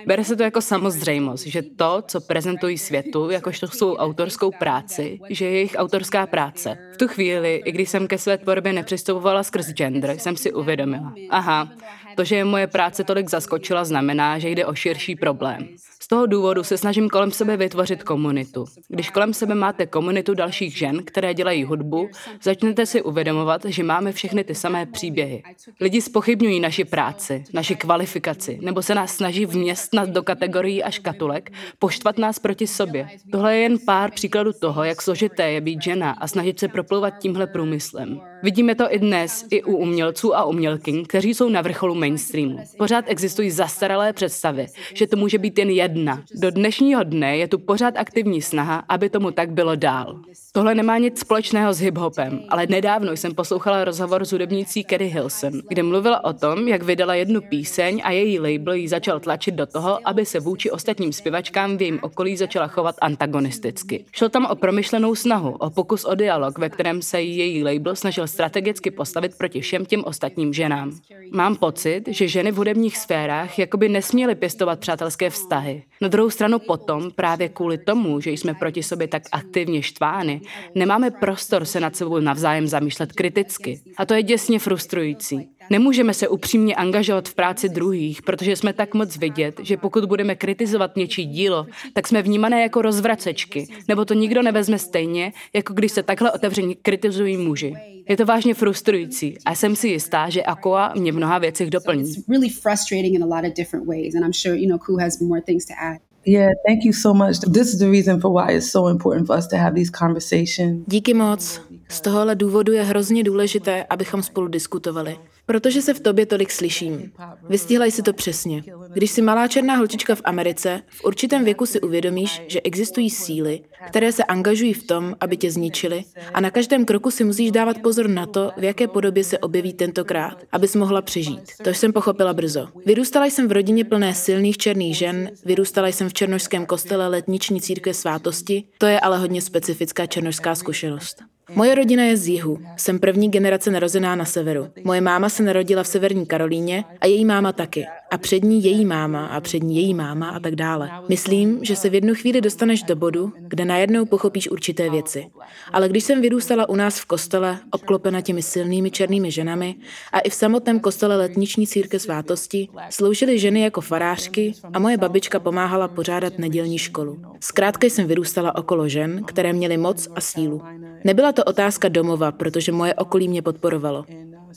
Bere 0.07 0.25
se 0.25 0.37
to 0.37 0.43
jako 0.43 0.61
samozřejmost, 0.61 1.47
že 1.47 1.63
to, 1.63 2.03
co 2.07 2.21
prezentují 2.21 2.79
světu, 2.79 3.31
jakožto 3.31 3.69
svou 3.69 3.97
autorskou 3.97 4.51
práci, 4.59 5.19
že 5.31 5.45
je 5.45 5.51
jejich 5.51 5.75
autorská 5.79 6.27
práce. 6.27 6.79
V 6.95 6.97
tu 6.97 7.09
chvíli, 7.09 7.63
i 7.65 7.73
když 7.73 7.89
jsem 7.89 8.07
ke 8.07 8.19
své 8.19 8.39
tvorbě 8.39 8.73
nepřistupovala 8.73 9.43
skrz 9.43 9.67
gender, 9.69 10.19
jsem 10.19 10.37
si 10.37 10.53
uvědomila. 10.53 11.15
Aha, 11.31 11.69
to, 12.15 12.25
že 12.25 12.37
je 12.37 12.45
moje 12.45 12.67
práce 12.67 13.05
tolik 13.05 13.31
zaskočila, 13.31 13.85
znamená, 13.85 14.39
že 14.39 14.49
jde 14.49 14.67
o 14.67 14.75
širší 14.75 15.17
problém. 15.17 15.69
Z 16.05 16.09
toho 16.09 16.27
důvodu 16.27 16.65
se 16.65 16.79
snažím 16.79 17.09
kolem 17.09 17.31
sebe 17.31 17.57
vytvořit 17.57 18.03
komunitu. 18.03 18.65
Když 18.89 19.11
kolem 19.11 19.35
sebe 19.35 19.55
máte 19.55 19.87
komunitu 19.87 20.35
dalších 20.35 20.79
žen, 20.79 21.03
které 21.05 21.35
dělají 21.35 21.65
hudbu, 21.65 22.09
začnete 22.43 22.87
si 22.87 23.03
uvědomovat, 23.03 23.65
že 23.65 23.83
máme 23.83 24.13
všechny 24.13 24.45
ty 24.45 24.55
samé 24.55 24.87
příběhy. 24.87 25.43
Lidi 25.81 26.01
spochybňují 26.01 26.61
naši 26.61 26.85
práci, 26.85 27.45
naši 27.53 27.77
kvalifikaci, 27.77 28.59
nebo 28.63 28.83
se 28.83 28.95
nás 28.95 29.17
snaží 29.17 29.47
vměstnat 29.47 30.09
do 30.09 30.23
kategorií 30.23 30.83
a 30.83 30.91
škatulek, 30.91 31.51
poštvat 31.79 32.19
nás 32.19 32.39
proti 32.39 32.67
sobě. 32.67 33.09
Tohle 33.33 33.57
je 33.57 33.63
jen 33.63 33.79
pár 33.87 34.11
příkladů 34.11 34.53
toho, 34.53 34.85
jak 34.85 35.03
složité 35.03 35.51
je 35.51 35.61
být 35.61 35.83
žena 35.83 36.11
a 36.11 36.29
snažit 36.29 36.61
se 36.61 36.69
proplouvat 36.69 37.15
tímhle 37.19 37.47
průmyslem. 37.47 38.21
Vidíme 38.43 38.75
to 38.75 38.95
i 38.95 38.99
dnes, 38.99 39.45
i 39.51 39.63
u 39.63 39.77
umělců 39.77 40.37
a 40.37 40.45
umělkyň, 40.45 41.05
kteří 41.05 41.35
jsou 41.35 41.49
na 41.49 41.63
vrcholu 41.63 41.95
mainstreamu. 41.95 42.59
Pořád 42.79 43.05
existují 43.09 43.51
zastaralé 43.51 44.13
představy, 44.13 44.67
že 44.95 45.07
to 45.07 45.17
může 45.17 45.39
být 45.39 45.59
jen 45.59 45.71
jedna. 45.95 46.23
Do 46.35 46.51
dnešního 46.51 47.03
dne 47.03 47.37
je 47.37 47.49
tu 47.49 47.59
pořád 47.59 47.95
aktivní 47.97 48.43
snaha, 48.43 48.85
aby 48.89 49.11
tomu 49.11 49.31
tak 49.31 49.51
bylo 49.51 49.77
dál. 49.77 50.21
Tohle 50.53 50.75
nemá 50.75 50.99
nic 50.99 51.21
společného 51.21 51.75
s 51.75 51.81
hiphopem, 51.81 52.41
ale 52.49 52.67
nedávno 52.67 53.13
jsem 53.13 53.35
poslouchala 53.35 53.85
rozhovor 53.85 54.25
s 54.25 54.33
hudebnící 54.33 54.85
Kerry 54.85 55.09
Hilson, 55.09 55.53
kde 55.69 55.83
mluvila 55.83 56.25
o 56.25 56.33
tom, 56.33 56.69
jak 56.69 56.83
vydala 56.83 57.15
jednu 57.15 57.41
píseň 57.41 58.01
a 58.05 58.11
její 58.11 58.39
label 58.39 58.75
ji 58.75 58.89
začal 58.89 59.21
tlačit 59.21 59.55
do 59.55 59.67
toho, 59.67 59.99
aby 60.05 60.27
se 60.27 60.41
vůči 60.41 60.71
ostatním 60.71 61.13
zpěvačkám 61.13 61.77
v 61.77 61.83
jejím 61.83 61.99
okolí 62.03 62.37
začala 62.37 62.67
chovat 62.67 62.97
antagonisticky. 63.01 64.05
Šlo 64.13 64.29
tam 64.29 64.47
o 64.47 64.55
promyšlenou 64.55 65.15
snahu, 65.15 65.51
o 65.51 65.71
pokus 65.71 66.05
o 66.05 66.15
dialog, 66.15 66.59
ve 66.59 66.69
kterém 66.69 67.03
se 67.03 67.23
její 67.23 67.65
label 67.65 67.97
snažil 67.97 68.27
strategicky 68.27 68.91
postavit 68.91 69.39
proti 69.39 69.61
všem 69.61 69.87
těm 69.87 70.05
ostatním 70.05 70.53
ženám. 70.53 70.93
Mám 71.33 71.57
pocit, 71.57 72.03
že 72.09 72.29
ženy 72.29 72.53
v 72.53 72.57
hudebních 72.57 72.99
sférách 72.99 73.59
jakoby 73.59 73.89
nesměly 73.89 74.35
pěstovat 74.35 74.79
přátelské 74.81 75.31
vztahy. 75.31 75.84
Na 76.01 76.09
druhou 76.09 76.31
stranu 76.31 76.59
potom, 76.59 77.11
právě 77.11 77.49
kvůli 77.49 77.79
tomu, 77.79 78.21
že 78.21 78.31
jsme 78.31 78.55
proti 78.55 78.83
sobě 78.83 79.09
tak 79.09 79.23
aktivně 79.33 79.83
štvány, 79.83 80.41
nemáme 80.75 81.11
prostor 81.11 81.65
se 81.65 81.81
nad 81.81 81.97
sebou 81.97 82.21
navzájem 82.21 82.69
zamýšlet 82.69 83.13
kriticky. 83.13 83.81
A 83.97 84.07
to 84.07 84.15
je 84.15 84.23
děsně 84.23 84.59
frustrující. 84.59 85.49
Nemůžeme 85.71 86.15
se 86.15 86.29
upřímně 86.29 86.75
angažovat 86.75 87.29
v 87.29 87.35
práci 87.35 87.69
druhých, 87.69 88.23
protože 88.23 88.57
jsme 88.57 88.73
tak 88.73 88.95
moc 88.95 89.17
vidět, 89.17 89.61
že 89.63 89.77
pokud 89.77 90.05
budeme 90.05 90.35
kritizovat 90.35 90.97
něčí 90.97 91.25
dílo, 91.27 91.67
tak 91.93 92.09
jsme 92.09 92.23
vnímané 92.23 92.63
jako 92.63 92.83
rozvracečky, 92.83 93.67
nebo 93.89 94.05
to 94.05 94.15
nikdo 94.15 94.43
nevezme 94.43 94.79
stejně, 94.79 95.33
jako 95.55 95.73
když 95.75 95.93
se 95.93 96.03
takhle 96.03 96.33
otevřeně 96.33 96.75
kritizují 96.83 97.37
muži. 97.37 97.75
Je 98.09 98.17
to 98.17 98.27
vážně 98.27 98.55
frustrující 98.55 99.37
a 99.47 99.55
jsem 99.55 99.77
si 99.77 99.89
jistá, 99.89 100.29
že 100.29 100.43
Aqua 100.43 100.93
mě 100.97 101.13
v 101.13 101.17
mnoha 101.17 101.39
věcech 101.39 101.71
doplní. 101.71 102.03
it's 102.11 102.29
really 102.29 102.49
frustrating 102.49 103.15
in 103.15 103.23
a 103.23 103.27
lot 103.27 103.45
of 103.51 103.53
different 103.57 103.87
ways. 103.87 104.15
And 104.15 104.25
I'm 104.25 104.33
sure, 104.33 104.57
you 104.59 104.69
know, 104.69 104.79
Ku 104.79 104.97
has 104.97 105.21
more 105.21 105.41
things 105.43 105.65
to 105.67 105.73
add. 105.83 105.99
Yeah, 106.27 106.51
thank 106.67 106.85
you 106.85 106.93
so 106.93 107.15
much. 107.27 107.39
This 107.53 107.75
is 107.75 107.79
the 107.79 107.91
reason 107.91 108.21
for 108.21 108.31
why 108.33 108.57
it's 108.57 108.71
so 108.71 108.91
important 108.91 109.27
for 109.27 109.39
us 109.39 109.47
to 109.49 109.57
have 109.57 109.75
these 109.75 109.93
conversations. 109.99 110.85
Díky 110.87 111.15
moc. 111.15 111.61
Z 111.89 112.01
tohohle 112.01 112.35
důvodu 112.35 112.73
je 112.73 112.83
hrozně 112.83 113.23
důležité, 113.25 113.85
abychom 113.91 114.23
spolu 114.23 114.49
diskutovali. 114.49 115.17
Protože 115.47 115.83
se 115.83 115.95
v 115.95 116.01
tobě 116.01 116.27
tolik 116.27 116.51
slyším. 116.51 117.13
Vystihla 117.49 117.91
si 117.91 118.03
to 118.03 118.13
přesně. 118.13 118.63
Když 118.93 119.11
jsi 119.11 119.23
malá 119.23 119.49
černá 119.49 119.77
holčička 119.77 120.15
v 120.15 120.23
Americe, 120.25 120.81
v 120.89 121.05
určitém 121.05 121.45
věku 121.45 121.67
si 121.67 121.81
uvědomíš, 121.81 122.43
že 122.49 122.61
existují 122.61 123.11
síly, 123.11 123.61
které 123.87 124.13
se 124.13 124.25
angažují 124.25 124.73
v 124.73 124.87
tom, 124.87 125.17
aby 125.21 125.37
tě 125.37 125.51
zničili 125.51 126.05
a 126.35 126.41
na 126.41 126.51
každém 126.51 126.85
kroku 126.85 127.11
si 127.11 127.25
musíš 127.25 127.51
dávat 127.51 127.79
pozor 127.83 128.09
na 128.09 128.27
to, 128.27 128.51
v 128.57 128.65
jaké 128.65 128.89
podobě 128.89 129.25
se 129.25 129.39
objeví 129.39 129.73
tentokrát, 129.73 130.43
abys 130.53 130.75
mohla 130.75 131.03
přežít. 131.03 131.53
To 131.63 131.71
jsem 131.71 131.93
pochopila 131.93 132.35
brzo. 132.35 132.69
Vyrůstala 132.87 133.27
jsem 133.27 133.49
v 133.49 133.53
rodině 133.53 133.85
plné 133.85 134.15
silných 134.15 134.57
černých 134.57 134.97
žen, 134.97 135.31
vyrůstala 135.45 135.89
jsem 135.89 136.09
v 136.09 136.15
černošském 136.15 136.67
kostele 136.67 137.09
letniční 137.09 137.61
církve 137.61 137.95
svátosti, 137.95 138.65
to 138.79 138.87
je 138.87 139.01
ale 139.01 139.19
hodně 139.19 139.43
specifická 139.43 140.07
černošská 140.07 140.55
zkušenost. 140.55 141.34
Moje 141.51 141.75
rodina 141.75 142.05
je 142.05 142.17
z 142.17 142.29
jihu. 142.29 142.59
Jsem 142.77 142.99
první 142.99 143.31
generace 143.31 143.71
narozená 143.71 144.15
na 144.15 144.25
severu. 144.25 144.69
Moje 144.85 145.01
máma 145.01 145.29
se 145.29 145.43
narodila 145.43 145.83
v 145.83 145.87
severní 145.87 146.27
Karolíně 146.27 146.85
a 147.01 147.07
její 147.07 147.25
máma 147.25 147.53
taky. 147.53 147.87
A 148.11 148.19
před 148.19 148.45
ní 148.45 148.65
její 148.65 148.85
máma 148.85 149.27
a 149.27 149.41
před 149.41 149.63
ní 149.63 149.77
její 149.77 149.95
máma 149.95 150.31
a 150.31 150.41
tak 150.41 150.55
dále. 150.57 150.91
Myslím, 151.09 151.65
že 151.65 151.77
se 151.77 151.91
v 151.91 151.95
jednu 151.95 152.15
chvíli 152.15 152.41
dostaneš 152.41 152.83
do 152.83 152.97
bodu, 152.97 153.33
kde 153.39 153.65
najednou 153.65 154.05
pochopíš 154.05 154.51
určité 154.51 154.91
věci. 154.91 155.27
Ale 155.73 155.89
když 155.89 156.05
jsem 156.05 156.21
vyrůstala 156.23 156.69
u 156.69 156.77
nás 156.77 156.99
v 156.99 157.05
kostele, 157.05 157.59
obklopena 157.71 158.21
těmi 158.21 158.43
silnými 158.43 158.91
černými 158.91 159.31
ženami 159.31 159.75
a 160.13 160.19
i 160.19 160.31
v 160.31 160.35
samotném 160.35 160.81
kostele 160.81 161.17
letniční 161.17 161.67
círke 161.67 161.99
svátosti, 161.99 162.69
sloužily 162.91 163.39
ženy 163.39 163.61
jako 163.61 163.81
farářky 163.81 164.53
a 164.73 164.79
moje 164.79 164.97
babička 164.97 165.41
pomáhala 165.41 165.89
pořádat 165.89 166.39
nedělní 166.39 166.79
školu. 166.79 167.19
Zkrátka 167.41 167.87
jsem 167.87 168.07
vyrůstala 168.07 168.57
okolo 168.57 168.89
žen, 168.89 169.25
které 169.25 169.53
měly 169.53 169.77
moc 169.77 170.09
a 170.15 170.21
sílu. 170.21 170.63
Nebyla 171.05 171.33
to 171.33 171.45
otázka 171.45 171.89
domova, 171.89 172.33
protože 172.33 172.73
moje 172.73 172.95
okolí 172.95 173.29
mě 173.29 173.43
podporovalo. 173.43 174.05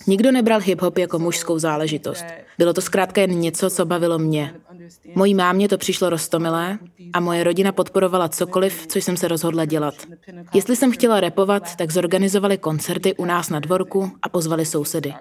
Nikdo 0.08 0.32
nebral 0.32 0.60
hip-hop 0.60 1.00
jako 1.00 1.20
mužskou 1.20 1.60
záležitost. 1.60 2.26
Bylo 2.58 2.74
to 2.74 2.82
zkrátka 2.82 3.22
jen 3.22 3.40
něco, 3.40 3.70
co 3.70 3.86
bavilo 3.86 4.20
mě. 4.20 4.54
Mojí 5.16 5.34
mámě 5.34 5.70
to 5.70 5.78
přišlo 5.78 6.10
roztomilé 6.10 6.80
a 7.14 7.20
moje 7.20 7.44
rodina 7.44 7.72
podporovala 7.72 8.30
cokoliv, 8.30 8.88
co 8.88 9.00
jsem 9.00 9.18
se 9.18 9.28
rozhodla 9.28 9.66
dělat. 9.66 9.94
Jestli 10.54 10.76
jsem 10.76 10.92
chtěla 10.92 11.20
repovat, 11.20 11.76
tak 11.76 11.92
zorganizovali 11.92 12.58
koncerty 12.58 13.16
u 13.16 13.26
nás 13.26 13.50
na 13.50 13.60
dvorku 13.60 14.12
a 14.22 14.30
pozvali 14.30 14.66
sousedy. 14.66 15.14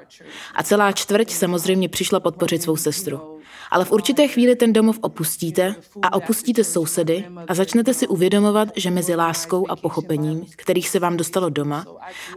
A 0.55 0.63
celá 0.63 0.93
čtvrť 0.93 1.31
samozřejmě 1.31 1.89
přišla 1.89 2.21
podpořit 2.21 2.63
svou 2.63 2.77
sestru. 2.77 3.36
Ale 3.71 3.85
v 3.85 3.93
určité 3.93 4.29
chvíli 4.29 4.57
ten 4.57 4.73
domov 4.73 4.99
opustíte 5.01 5.75
a 6.03 6.17
opustíte 6.17 6.65
sousedy 6.65 7.25
a 7.49 7.55
začnete 7.55 7.95
si 7.95 8.09
uvědomovat, 8.09 8.69
že 8.77 8.91
mezi 8.91 9.15
láskou 9.15 9.71
a 9.71 9.77
pochopením, 9.77 10.47
kterých 10.57 10.89
se 10.89 10.99
vám 10.99 11.17
dostalo 11.17 11.51
doma, 11.51 11.85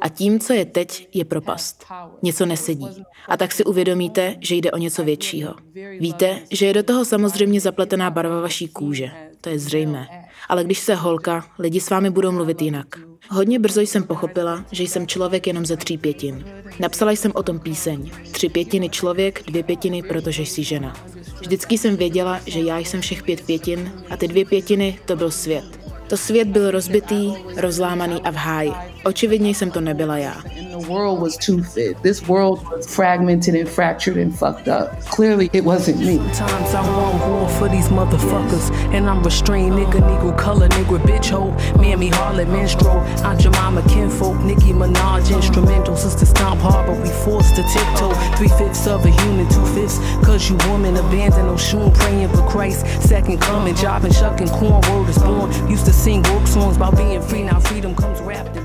a 0.02 0.10
tím, 0.10 0.40
co 0.40 0.54
je 0.54 0.66
teď, 0.66 1.08
je 1.14 1.26
propast. 1.26 1.86
Něco 2.22 2.46
nesedí. 2.46 3.04
A 3.28 3.38
tak 3.38 3.52
si 3.52 3.64
uvědomíte, 3.64 4.36
že 4.40 4.56
jde 4.56 4.72
o 4.72 4.78
něco 4.78 5.04
většího. 5.04 5.56
Víte, 6.00 6.40
že 6.52 6.66
je 6.66 6.74
do 6.74 6.84
toho 6.84 7.06
samozřejmě 7.06 7.62
zapletená 7.62 8.10
barva 8.10 8.42
vaší 8.42 8.68
kůže. 8.68 9.12
To 9.42 9.50
je 9.50 9.60
zřejmé. 9.60 10.08
Ale 10.50 10.64
když 10.64 10.80
se 10.80 10.96
holka, 10.96 11.46
lidi 11.60 11.80
s 11.80 11.90
vámi 11.90 12.10
budou 12.10 12.32
mluvit 12.32 12.62
jinak. 12.62 12.88
Hodně 13.30 13.60
brzo 13.60 13.82
jsem 13.82 14.04
pochopila, 14.04 14.66
že 14.72 14.84
jsem 14.84 15.08
člověk 15.08 15.48
jenom 15.48 15.66
ze 15.66 15.78
tří 15.78 15.98
pětin. 15.98 16.46
Napsala 16.80 17.12
jsem 17.12 17.32
o 17.36 17.44
tom 17.44 17.60
píseň. 17.60 18.12
Tři 18.32 18.50
pětiny 18.50 18.90
člověk, 18.90 19.44
dvě 19.48 19.64
pětiny, 19.64 20.04
protože 20.04 20.44
jsi 20.44 20.64
žena. 20.64 20.94
Vždycky 21.42 21.78
jsem 21.78 21.98
věděla, 21.98 22.40
že 22.46 22.60
já 22.60 22.78
jsem 22.78 23.02
všech 23.02 23.24
pět 23.24 23.42
pětin 23.42 23.92
a 24.10 24.18
ty 24.18 24.28
dvě 24.28 24.46
pětiny 24.46 25.00
to 25.06 25.16
byl 25.16 25.32
svět. 25.32 25.80
To 26.08 26.18
svět 26.18 26.48
byl 26.48 26.72
rozbitý, 26.72 27.34
rozlámaný 27.58 28.22
a 28.22 28.32
v 28.32 28.36
háji. 28.36 28.72
Očividně 29.06 29.50
jsem 29.50 29.72
to 29.72 29.82
nebyla 29.82 30.18
já. 30.18 30.44
The 30.80 30.90
world 30.90 31.20
was 31.20 31.36
too 31.36 31.62
fit. 31.62 32.02
This 32.04 32.26
world 32.26 32.66
was 32.70 32.96
fragmented 32.96 33.54
and 33.54 33.68
fractured 33.68 34.16
and 34.16 34.34
fucked 34.34 34.70
up. 34.70 34.98
Clearly, 35.02 35.50
it 35.52 35.66
wasn't 35.66 36.00
me. 36.00 36.18
Times 36.34 36.74
I 36.74 36.82
want 36.96 37.28
war 37.28 37.50
for 37.50 37.68
these 37.68 37.90
motherfuckers, 37.90 38.72
and 38.94 39.10
I'm 39.10 39.22
restrained, 39.22 39.74
nigga, 39.74 40.00
negro 40.00 40.38
color, 40.38 40.70
nigga, 40.70 41.00
bitch 41.00 41.32
hoe, 41.32 41.52
mammy 41.82 42.12
harlot, 42.12 42.50
minstrel, 42.50 43.00
Aunt 43.26 43.42
Jemima, 43.42 43.84
kinfolk, 43.90 44.40
Nicki 44.46 44.72
Minaj, 44.72 45.34
instrumental, 45.36 45.98
sister 45.98 46.26
stomp 46.26 46.62
hard, 46.62 46.88
but 46.88 46.98
we 47.04 47.10
forced 47.26 47.56
to 47.58 47.64
tiptoe. 47.64 48.14
Three 48.38 48.48
fifths 48.48 48.88
of 48.88 49.06
a 49.06 49.10
human, 49.10 49.50
two 49.50 49.66
fifths, 49.76 49.98
cause 50.26 50.50
you 50.50 50.56
woman 50.70 50.96
abandoned, 50.96 51.48
no 51.48 51.58
shoe, 51.58 51.92
praying 51.96 52.30
for 52.30 52.48
Christ, 52.48 52.86
second 53.02 53.42
coming, 53.42 53.76
jobbing, 53.76 54.14
shucking, 54.14 54.48
corn, 54.48 54.82
world 54.90 55.10
is 55.10 55.18
born. 55.18 55.52
Used 55.70 55.86
to 55.88 55.92
sing 55.92 56.24
woke 56.24 56.48
songs 56.48 56.78
about 56.78 56.96
being 56.96 57.22
free, 57.22 57.44
now 57.44 57.60
freedom 57.60 57.94
comes 57.96 58.22
wrapped 58.22 58.59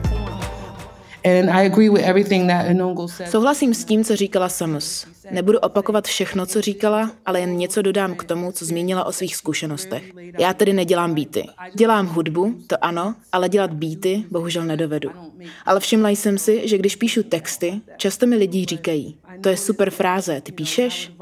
Souhlasím 3.31 3.75
s 3.75 3.85
tím, 3.85 4.04
co 4.04 4.16
říkala 4.16 4.49
Samus. 4.49 5.07
Nebudu 5.31 5.59
opakovat 5.59 6.07
všechno, 6.07 6.47
co 6.47 6.61
říkala, 6.61 7.11
ale 7.26 7.40
jen 7.40 7.57
něco 7.57 7.83
dodám 7.83 8.14
k 8.14 8.25
tomu, 8.25 8.52
co 8.52 8.64
zmínila 8.64 9.04
o 9.04 9.12
svých 9.12 9.37
zkušenostech. 9.37 10.12
Já 10.38 10.54
tedy 10.54 10.73
nedělám 10.73 11.14
beaty. 11.14 11.45
Dělám 11.75 12.07
hudbu, 12.07 12.54
to 12.66 12.85
ano, 12.85 13.14
ale 13.33 13.49
dělat 13.49 13.73
beaty 13.73 14.25
bohužel 14.31 14.64
nedovedu. 14.64 15.11
Ale 15.66 15.81
všimla 15.81 16.09
jsem 16.09 16.38
si, 16.38 16.69
že 16.69 16.78
když 16.78 16.97
píšu 16.97 17.23
texty, 17.23 17.81
často 17.97 18.26
mi 18.26 18.37
lidi 18.37 18.64
říkají, 18.64 19.16
to 19.40 19.49
je 19.49 19.57
super 19.57 19.90
fráze, 19.90 20.40
ty 20.40 20.52
píšeš? 20.52 21.12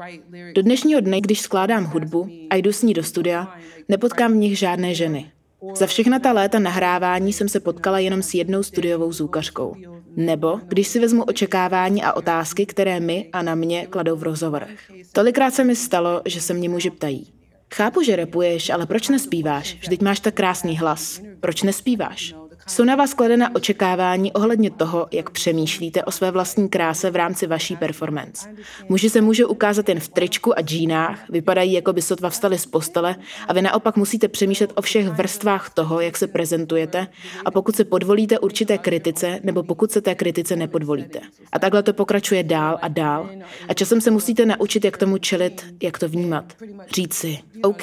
Do 0.55 0.61
dnešního 0.61 1.01
dne, 1.01 1.21
když 1.21 1.39
skládám 1.39 1.85
hudbu 1.85 2.29
a 2.49 2.55
jdu 2.55 2.73
s 2.73 2.81
ní 2.81 2.93
do 2.93 3.03
studia, 3.03 3.55
nepotkám 3.89 4.31
v 4.31 4.35
nich 4.35 4.59
žádné 4.59 4.95
ženy. 4.95 5.31
Za 5.75 5.85
všechna 5.85 6.19
ta 6.19 6.31
léta 6.31 6.59
nahrávání 6.59 7.33
jsem 7.33 7.49
se 7.49 7.59
potkala 7.59 7.99
jenom 7.99 8.23
s 8.23 8.33
jednou 8.33 8.63
studiovou 8.63 9.11
zvukařkou. 9.11 9.75
Nebo 10.15 10.59
když 10.67 10.87
si 10.87 10.99
vezmu 10.99 11.23
očekávání 11.23 12.03
a 12.03 12.13
otázky, 12.13 12.65
které 12.65 12.99
mi 12.99 13.29
a 13.33 13.41
na 13.41 13.55
mě 13.55 13.87
kladou 13.87 14.15
v 14.15 14.23
rozhovorech. 14.23 14.91
Tolikrát 15.11 15.53
se 15.53 15.63
mi 15.63 15.75
stalo, 15.75 16.21
že 16.25 16.41
se 16.41 16.53
mě 16.53 16.69
muži 16.69 16.89
ptají. 16.89 17.33
Chápu, 17.73 18.03
že 18.03 18.15
repuješ, 18.15 18.69
ale 18.69 18.85
proč 18.85 19.09
nespíváš? 19.09 19.77
Vždyť 19.81 20.01
máš 20.01 20.19
tak 20.19 20.33
krásný 20.33 20.77
hlas. 20.77 21.21
Proč 21.39 21.63
nespíváš? 21.63 22.35
Jsou 22.67 22.83
na 22.83 22.95
vás 22.95 23.13
kladena 23.13 23.55
očekávání 23.55 24.33
ohledně 24.33 24.71
toho, 24.71 25.07
jak 25.11 25.29
přemýšlíte 25.29 26.03
o 26.03 26.11
své 26.11 26.31
vlastní 26.31 26.69
kráse 26.69 27.11
v 27.11 27.15
rámci 27.15 27.47
vaší 27.47 27.75
performance. 27.75 28.49
Muži 28.89 29.09
se 29.09 29.21
může 29.21 29.45
ukázat 29.45 29.89
jen 29.89 29.99
v 29.99 30.07
tričku 30.07 30.57
a 30.57 30.61
džínách, 30.61 31.29
vypadají, 31.29 31.73
jako 31.73 31.93
by 31.93 32.01
sotva 32.01 32.29
vstali 32.29 32.57
z 32.57 32.65
postele 32.65 33.15
a 33.47 33.53
vy 33.53 33.61
naopak 33.61 33.97
musíte 33.97 34.27
přemýšlet 34.27 34.71
o 34.75 34.81
všech 34.81 35.09
vrstvách 35.09 35.69
toho, 35.73 36.01
jak 36.01 36.17
se 36.17 36.27
prezentujete 36.27 37.07
a 37.45 37.51
pokud 37.51 37.75
se 37.75 37.83
podvolíte 37.85 38.39
určité 38.39 38.77
kritice 38.77 39.39
nebo 39.43 39.63
pokud 39.63 39.91
se 39.91 40.01
té 40.01 40.15
kritice 40.15 40.55
nepodvolíte. 40.55 41.19
A 41.51 41.59
takhle 41.59 41.83
to 41.83 41.93
pokračuje 41.93 42.43
dál 42.43 42.79
a 42.81 42.87
dál 42.87 43.29
a 43.67 43.73
časem 43.73 44.01
se 44.01 44.11
musíte 44.11 44.45
naučit, 44.45 44.85
jak 44.85 44.97
tomu 44.97 45.17
čelit, 45.17 45.65
jak 45.83 45.99
to 45.99 46.07
vnímat. 46.07 46.53
Říct 46.95 47.13
si, 47.13 47.39
OK, 47.63 47.81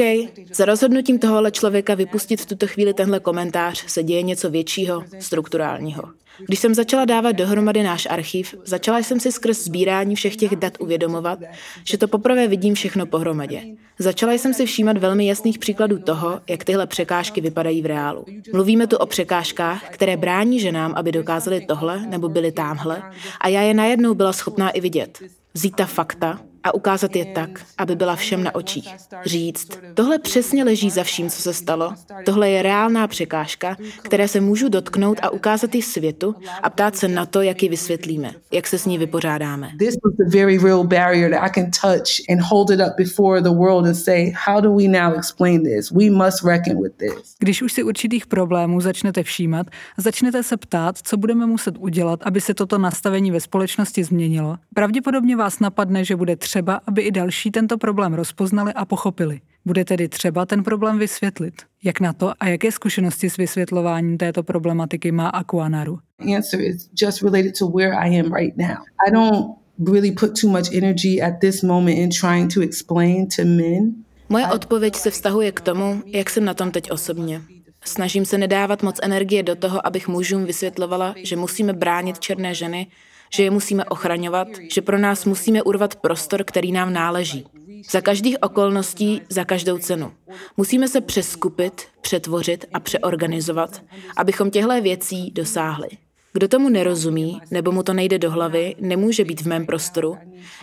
za 0.52 0.64
rozhodnutím 0.64 1.18
tohohle 1.18 1.50
člověka 1.50 1.94
vypustit 1.94 2.40
v 2.40 2.46
tuto 2.46 2.66
chvíli 2.66 2.94
tenhle 2.94 3.20
komentář 3.20 3.84
se 3.86 4.02
děje 4.02 4.22
něco 4.22 4.50
většího 4.50 4.69
většího, 4.70 5.04
strukturálního. 5.18 6.02
Když 6.46 6.58
jsem 6.58 6.74
začala 6.74 7.04
dávat 7.04 7.32
dohromady 7.32 7.82
náš 7.82 8.06
archiv, 8.10 8.54
začala 8.64 8.98
jsem 8.98 9.20
si 9.20 9.32
skrz 9.32 9.64
sbírání 9.64 10.14
všech 10.14 10.36
těch 10.36 10.56
dat 10.56 10.72
uvědomovat, 10.80 11.38
že 11.84 11.98
to 11.98 12.08
poprvé 12.08 12.48
vidím 12.48 12.74
všechno 12.74 13.06
pohromadě. 13.06 13.62
Začala 13.98 14.32
jsem 14.32 14.54
si 14.54 14.66
všímat 14.66 14.98
velmi 14.98 15.26
jasných 15.26 15.58
příkladů 15.58 15.98
toho, 15.98 16.40
jak 16.48 16.64
tyhle 16.64 16.86
překážky 16.86 17.40
vypadají 17.40 17.82
v 17.82 17.86
reálu. 17.86 18.24
Mluvíme 18.52 18.86
tu 18.86 18.96
o 18.96 19.06
překážkách, 19.06 19.88
které 19.90 20.16
brání 20.16 20.60
ženám, 20.60 20.92
aby 20.96 21.12
dokázali 21.12 21.66
tohle 21.66 22.06
nebo 22.06 22.28
byli 22.28 22.52
támhle, 22.52 23.02
a 23.40 23.48
já 23.48 23.62
je 23.62 23.74
najednou 23.74 24.14
byla 24.14 24.32
schopná 24.32 24.70
i 24.70 24.80
vidět. 24.80 25.18
Vzít 25.54 25.76
ta 25.76 25.86
fakta, 25.86 26.40
a 26.64 26.74
ukázat 26.74 27.16
je 27.16 27.24
tak, 27.24 27.50
aby 27.78 27.96
byla 27.96 28.16
všem 28.16 28.44
na 28.44 28.54
očích. 28.54 28.88
Říct, 29.24 29.68
tohle 29.94 30.18
přesně 30.18 30.64
leží 30.64 30.90
za 30.90 31.04
vším, 31.04 31.30
co 31.30 31.42
se 31.42 31.54
stalo, 31.54 31.94
tohle 32.24 32.50
je 32.50 32.62
reálná 32.62 33.08
překážka, 33.08 33.76
které 34.02 34.28
se 34.28 34.40
můžu 34.40 34.68
dotknout 34.68 35.18
a 35.22 35.30
ukázat 35.30 35.74
ji 35.74 35.82
světu 35.82 36.34
a 36.62 36.70
ptát 36.70 36.96
se 36.96 37.08
na 37.08 37.26
to, 37.26 37.42
jak 37.42 37.62
ji 37.62 37.68
vysvětlíme, 37.68 38.30
jak 38.52 38.66
se 38.66 38.78
s 38.78 38.86
ní 38.86 38.98
vypořádáme. 38.98 39.70
This 39.78 39.96
was 40.04 40.14
the 40.16 40.36
very 40.38 40.58
real 40.58 40.84
barrier 40.84 41.30
that 41.30 41.42
I 41.42 41.50
can 41.54 41.70
touch 41.70 42.10
and 42.30 42.40
hold 42.40 42.70
it 42.70 42.80
up 42.80 42.96
before 42.96 43.42
the 43.42 43.48
world 43.48 43.86
and 43.86 43.94
say, 43.94 44.32
how 44.46 44.60
do 44.60 44.76
we 44.76 44.88
now 44.88 45.14
explain 45.18 45.62
this? 45.62 45.90
We 45.90 46.10
must 46.10 46.44
reckon 46.44 46.82
with 46.82 46.92
this. 46.96 47.34
Když 47.38 47.62
už 47.62 47.72
si 47.72 47.82
určitých 47.82 48.26
problémů 48.26 48.80
začnete 48.80 49.22
všímat, 49.22 49.66
začnete 49.96 50.42
se 50.42 50.56
ptát, 50.56 50.98
co 51.02 51.16
budeme 51.16 51.46
muset 51.46 51.74
udělat, 51.78 52.20
aby 52.22 52.40
se 52.40 52.54
toto 52.54 52.78
nastavení 52.78 53.30
ve 53.30 53.40
společnosti 53.40 54.04
změnilo, 54.04 54.56
pravděpodobně 54.74 55.36
vás 55.36 55.60
napadne, 55.60 56.04
že 56.04 56.16
bude 56.16 56.36
třeba, 56.50 56.80
aby 56.86 57.02
i 57.02 57.10
další 57.10 57.50
tento 57.50 57.78
problém 57.78 58.14
rozpoznali 58.14 58.72
a 58.72 58.84
pochopili. 58.84 59.40
Bude 59.64 59.84
tedy 59.84 60.08
třeba 60.08 60.46
ten 60.46 60.62
problém 60.62 60.98
vysvětlit. 60.98 61.54
Jak 61.84 62.00
na 62.00 62.12
to 62.12 62.32
a 62.40 62.48
jaké 62.48 62.72
zkušenosti 62.72 63.30
s 63.30 63.36
vysvětlováním 63.36 64.18
této 64.18 64.42
problematiky 64.42 65.12
má 65.12 65.28
Aquanaru? 65.28 65.98
Answer 66.36 66.60
is 66.60 66.90
just 67.02 67.22
related 67.22 67.58
to 67.58 67.68
where 67.68 67.92
I 67.92 68.20
am 68.20 68.34
right 68.34 68.56
now. 68.56 68.76
I 69.08 69.10
don't 69.12 69.46
really 69.92 70.12
put 70.12 70.40
too 70.40 70.50
much 70.50 70.74
energy 70.74 71.22
at 71.22 71.34
this 71.40 71.62
moment 71.62 71.98
in 71.98 72.10
trying 72.20 72.54
to 72.54 72.60
explain 72.60 73.28
to 73.36 73.44
men. 73.44 73.94
Moje 74.28 74.46
odpověď 74.46 74.96
se 74.96 75.10
vztahuje 75.10 75.52
k 75.52 75.60
tomu, 75.60 76.02
jak 76.06 76.30
jsem 76.30 76.44
na 76.44 76.54
tom 76.54 76.70
teď 76.70 76.90
osobně. 76.90 77.42
Snažím 77.84 78.24
se 78.24 78.38
nedávat 78.38 78.82
moc 78.82 78.98
energie 79.02 79.42
do 79.42 79.56
toho, 79.56 79.86
abych 79.86 80.08
mužům 80.08 80.44
vysvětlovala, 80.44 81.14
že 81.24 81.36
musíme 81.36 81.72
bránit 81.72 82.18
černé 82.18 82.54
ženy, 82.54 82.86
že 83.34 83.42
je 83.42 83.50
musíme 83.50 83.84
ochraňovat, 83.84 84.48
že 84.74 84.82
pro 84.82 84.98
nás 84.98 85.24
musíme 85.24 85.62
urvat 85.62 85.96
prostor, 85.96 86.44
který 86.44 86.72
nám 86.72 86.92
náleží. 86.92 87.46
Za 87.90 88.00
každých 88.00 88.36
okolností, 88.42 89.22
za 89.28 89.44
každou 89.44 89.78
cenu. 89.78 90.12
Musíme 90.56 90.88
se 90.88 91.00
přeskupit, 91.00 91.82
přetvořit 92.00 92.64
a 92.72 92.80
přeorganizovat, 92.80 93.82
abychom 94.16 94.50
těchto 94.50 94.82
věcí 94.82 95.30
dosáhli. 95.30 95.88
Kdo 96.32 96.48
tomu 96.48 96.68
nerozumí, 96.68 97.40
nebo 97.50 97.72
mu 97.72 97.82
to 97.82 97.92
nejde 97.92 98.18
do 98.18 98.30
hlavy, 98.30 98.74
nemůže 98.80 99.24
být 99.24 99.40
v 99.40 99.46
mém 99.46 99.66
prostoru. 99.66 100.16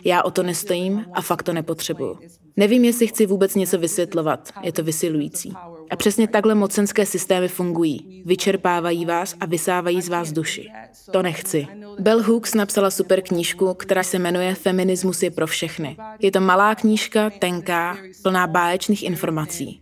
Já 0.04 0.24
o 0.24 0.32
to 0.32 0.44
nestojím 0.44 1.06
a 1.14 1.22
fakt 1.22 1.44
to 1.44 1.54
nepotřebuju. 1.54 2.20
Nevím, 2.58 2.86
jestli 2.86 3.08
chci 3.08 3.26
vůbec 3.26 3.56
něco 3.56 3.78
vysvětlovat. 3.78 4.50
Je 4.62 4.72
to 4.72 4.84
vysilující. 4.84 5.54
A 5.90 5.96
přesně 5.96 6.28
takhle 6.28 6.56
mocenské 6.56 7.06
systémy 7.06 7.48
fungují. 7.48 8.24
Vyčerpávají 8.26 9.06
vás 9.06 9.36
a 9.40 9.46
vysávají 9.46 10.02
z 10.02 10.10
vás 10.10 10.32
duši. 10.32 10.70
To 11.12 11.22
nechci. 11.22 11.68
Bell 12.00 12.24
Hooks 12.24 12.54
napsala 12.54 12.92
super 12.92 13.22
knížku, 13.22 13.74
která 13.74 14.04
se 14.04 14.20
jmenuje 14.20 14.56
Feminismus 14.56 15.24
je 15.24 15.32
pro 15.32 15.48
všechny. 15.48 15.98
Je 16.20 16.32
to 16.32 16.42
malá 16.42 16.76
knížka, 16.76 17.30
tenká, 17.30 17.98
plná 18.24 18.48
báječných 18.48 19.04
informací. 19.04 19.82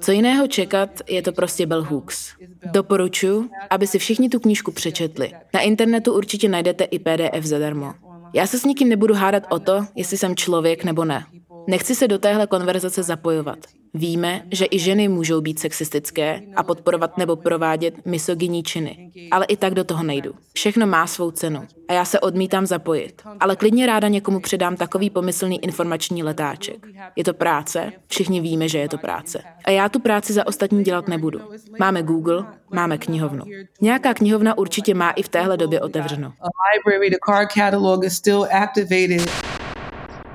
Co 0.00 0.12
jiného 0.12 0.46
čekat, 0.46 0.90
je 1.08 1.22
to 1.22 1.32
prostě 1.32 1.66
Bell 1.66 1.84
Hooks. 1.84 2.32
Doporučuji, 2.72 3.48
aby 3.70 3.86
si 3.86 3.98
všichni 3.98 4.28
tu 4.28 4.40
knížku 4.40 4.72
přečetli. 4.72 5.32
Na 5.54 5.60
internetu 5.60 6.12
určitě 6.12 6.48
najdete 6.48 6.84
i 6.84 6.98
PDF 6.98 7.44
zadarmo. 7.44 7.94
Já 8.34 8.46
se 8.46 8.58
s 8.58 8.64
nikým 8.64 8.88
nebudu 8.88 9.14
hádat 9.14 9.42
o 9.50 9.58
to, 9.58 9.86
jestli 9.94 10.18
jsem 10.18 10.36
člověk 10.36 10.84
nebo 10.84 11.04
ne. 11.04 11.24
Nechci 11.66 11.94
se 11.94 12.08
do 12.08 12.18
téhle 12.18 12.46
konverzace 12.46 13.02
zapojovat. 13.02 13.58
Víme, 13.94 14.42
že 14.50 14.66
i 14.70 14.78
ženy 14.78 15.08
můžou 15.08 15.40
být 15.40 15.58
sexistické 15.58 16.40
a 16.56 16.62
podporovat 16.62 17.18
nebo 17.18 17.36
provádět 17.36 18.06
misogyní 18.06 18.62
činy. 18.62 19.10
Ale 19.30 19.44
i 19.44 19.56
tak 19.56 19.74
do 19.74 19.84
toho 19.84 20.02
nejdu. 20.02 20.34
Všechno 20.54 20.86
má 20.86 21.06
svou 21.06 21.30
cenu. 21.30 21.66
A 21.88 21.92
já 21.92 22.04
se 22.04 22.20
odmítám 22.20 22.66
zapojit. 22.66 23.22
Ale 23.40 23.56
klidně 23.56 23.86
ráda 23.86 24.08
někomu 24.08 24.40
předám 24.40 24.76
takový 24.76 25.10
pomyslný 25.10 25.64
informační 25.64 26.22
letáček. 26.22 26.86
Je 27.16 27.24
to 27.24 27.34
práce, 27.34 27.92
všichni 28.06 28.40
víme, 28.40 28.68
že 28.68 28.78
je 28.78 28.88
to 28.88 28.98
práce. 28.98 29.42
A 29.64 29.70
já 29.70 29.88
tu 29.88 30.00
práci 30.00 30.32
za 30.32 30.46
ostatní 30.46 30.84
dělat 30.84 31.08
nebudu. 31.08 31.40
Máme 31.78 32.02
Google, 32.02 32.44
máme 32.74 32.98
knihovnu. 32.98 33.44
Nějaká 33.80 34.14
knihovna 34.14 34.58
určitě 34.58 34.94
má 34.94 35.10
i 35.10 35.22
v 35.22 35.28
téhle 35.28 35.56
době 35.56 35.80
otevřeno. 35.80 36.32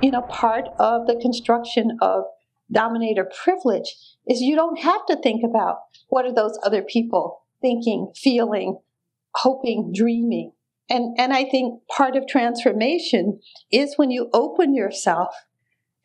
You 0.02 0.12
know, 0.12 0.22
part 0.22 0.66
of 0.80 1.08
the 1.08 1.16
construction 1.16 1.98
of 2.02 2.26
dominator 2.72 3.28
privilege 3.44 3.96
is 4.28 4.42
you 4.42 4.56
don't 4.56 4.80
have 4.80 5.06
to 5.08 5.16
think 5.22 5.44
about 5.44 5.80
what 6.10 6.26
are 6.26 6.34
those 6.34 6.60
other 6.64 6.82
people 6.82 7.42
thinking, 7.62 8.12
feeling, 8.16 8.78
hoping, 9.36 9.92
dreaming. 9.94 10.52
And, 10.90 11.18
and 11.18 11.34
I 11.34 11.44
think 11.46 11.82
part 11.96 12.16
of 12.16 12.28
transformation 12.28 13.40
is 13.72 13.98
when 13.98 14.12
you 14.12 14.30
open 14.34 14.76
yourself 14.76 15.34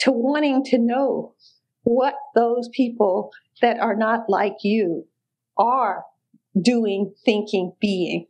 to 0.00 0.10
wanting 0.10 0.64
to 0.64 0.78
know 0.78 1.34
what 1.82 2.14
those 2.34 2.68
people 2.72 3.30
that 3.60 3.78
are 3.78 3.96
not 3.96 4.24
like 4.28 4.56
you 4.62 5.06
are 5.58 6.04
doing, 6.60 7.14
thinking, 7.24 7.72
being. 7.80 8.26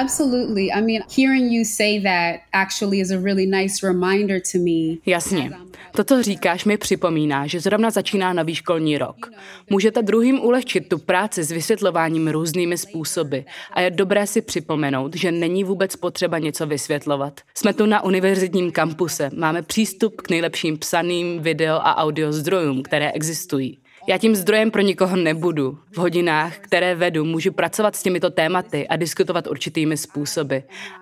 Absolutely. 0.00 0.72
I 0.72 0.80
mean, 0.80 1.02
hearing 1.16 1.52
you 1.52 1.64
say 1.64 2.00
that 2.00 2.40
actually 2.52 3.00
is 3.00 3.10
a 3.10 3.18
really 3.18 3.46
nice 3.46 3.86
reminder 3.86 4.40
to 4.52 4.58
me. 4.58 4.96
Jasně. 5.06 5.50
To, 5.96 6.04
co 6.04 6.22
říkáš, 6.22 6.64
mi 6.64 6.76
připomíná, 6.76 7.46
že 7.46 7.60
zrovna 7.60 7.90
začíná 7.90 8.32
nový 8.32 8.54
školní 8.54 8.98
rok. 8.98 9.30
Můžete 9.70 10.02
druhým 10.02 10.40
ulehčit 10.40 10.88
tu 10.88 10.98
práci 10.98 11.44
s 11.44 11.50
vysvětlováním 11.50 12.28
různými 12.28 12.78
způsoby 12.78 13.38
a 13.72 13.80
je 13.80 13.90
dobré 13.90 14.26
si 14.26 14.42
připomenout, 14.42 15.16
že 15.16 15.32
není 15.32 15.64
vůbec 15.64 15.96
potřeba 15.96 16.38
něco 16.38 16.66
vysvětlovat. 16.66 17.40
Jsme 17.54 17.72
tu 17.72 17.86
na 17.86 18.04
univerzitním 18.04 18.72
kampuse, 18.72 19.30
máme 19.36 19.62
přístup 19.62 20.20
k 20.20 20.30
nejlepším 20.30 20.78
psaným 20.78 21.40
video 21.40 21.76
a 21.76 21.96
audio 21.96 22.32
zdrojům, 22.32 22.82
které 22.82 23.12
existují. 23.12 23.78
Já 24.06 24.18
tím 24.18 24.36
zdrojem 24.36 24.70
pro 24.70 24.82
nikoho 24.82 25.16
nebudu. 25.16 25.78
V 25.92 25.96
hodinách, 25.96 26.58
které 26.58 26.94
vedu, 26.94 27.24
můžu 27.24 27.52
pracovat 27.52 27.96
s 27.96 28.02
těmito 28.02 28.30
tématy 28.30 28.88
a 28.88 28.96
diskutovat 28.96 29.46
určitými 29.46 29.96
způsoby. 29.96 30.56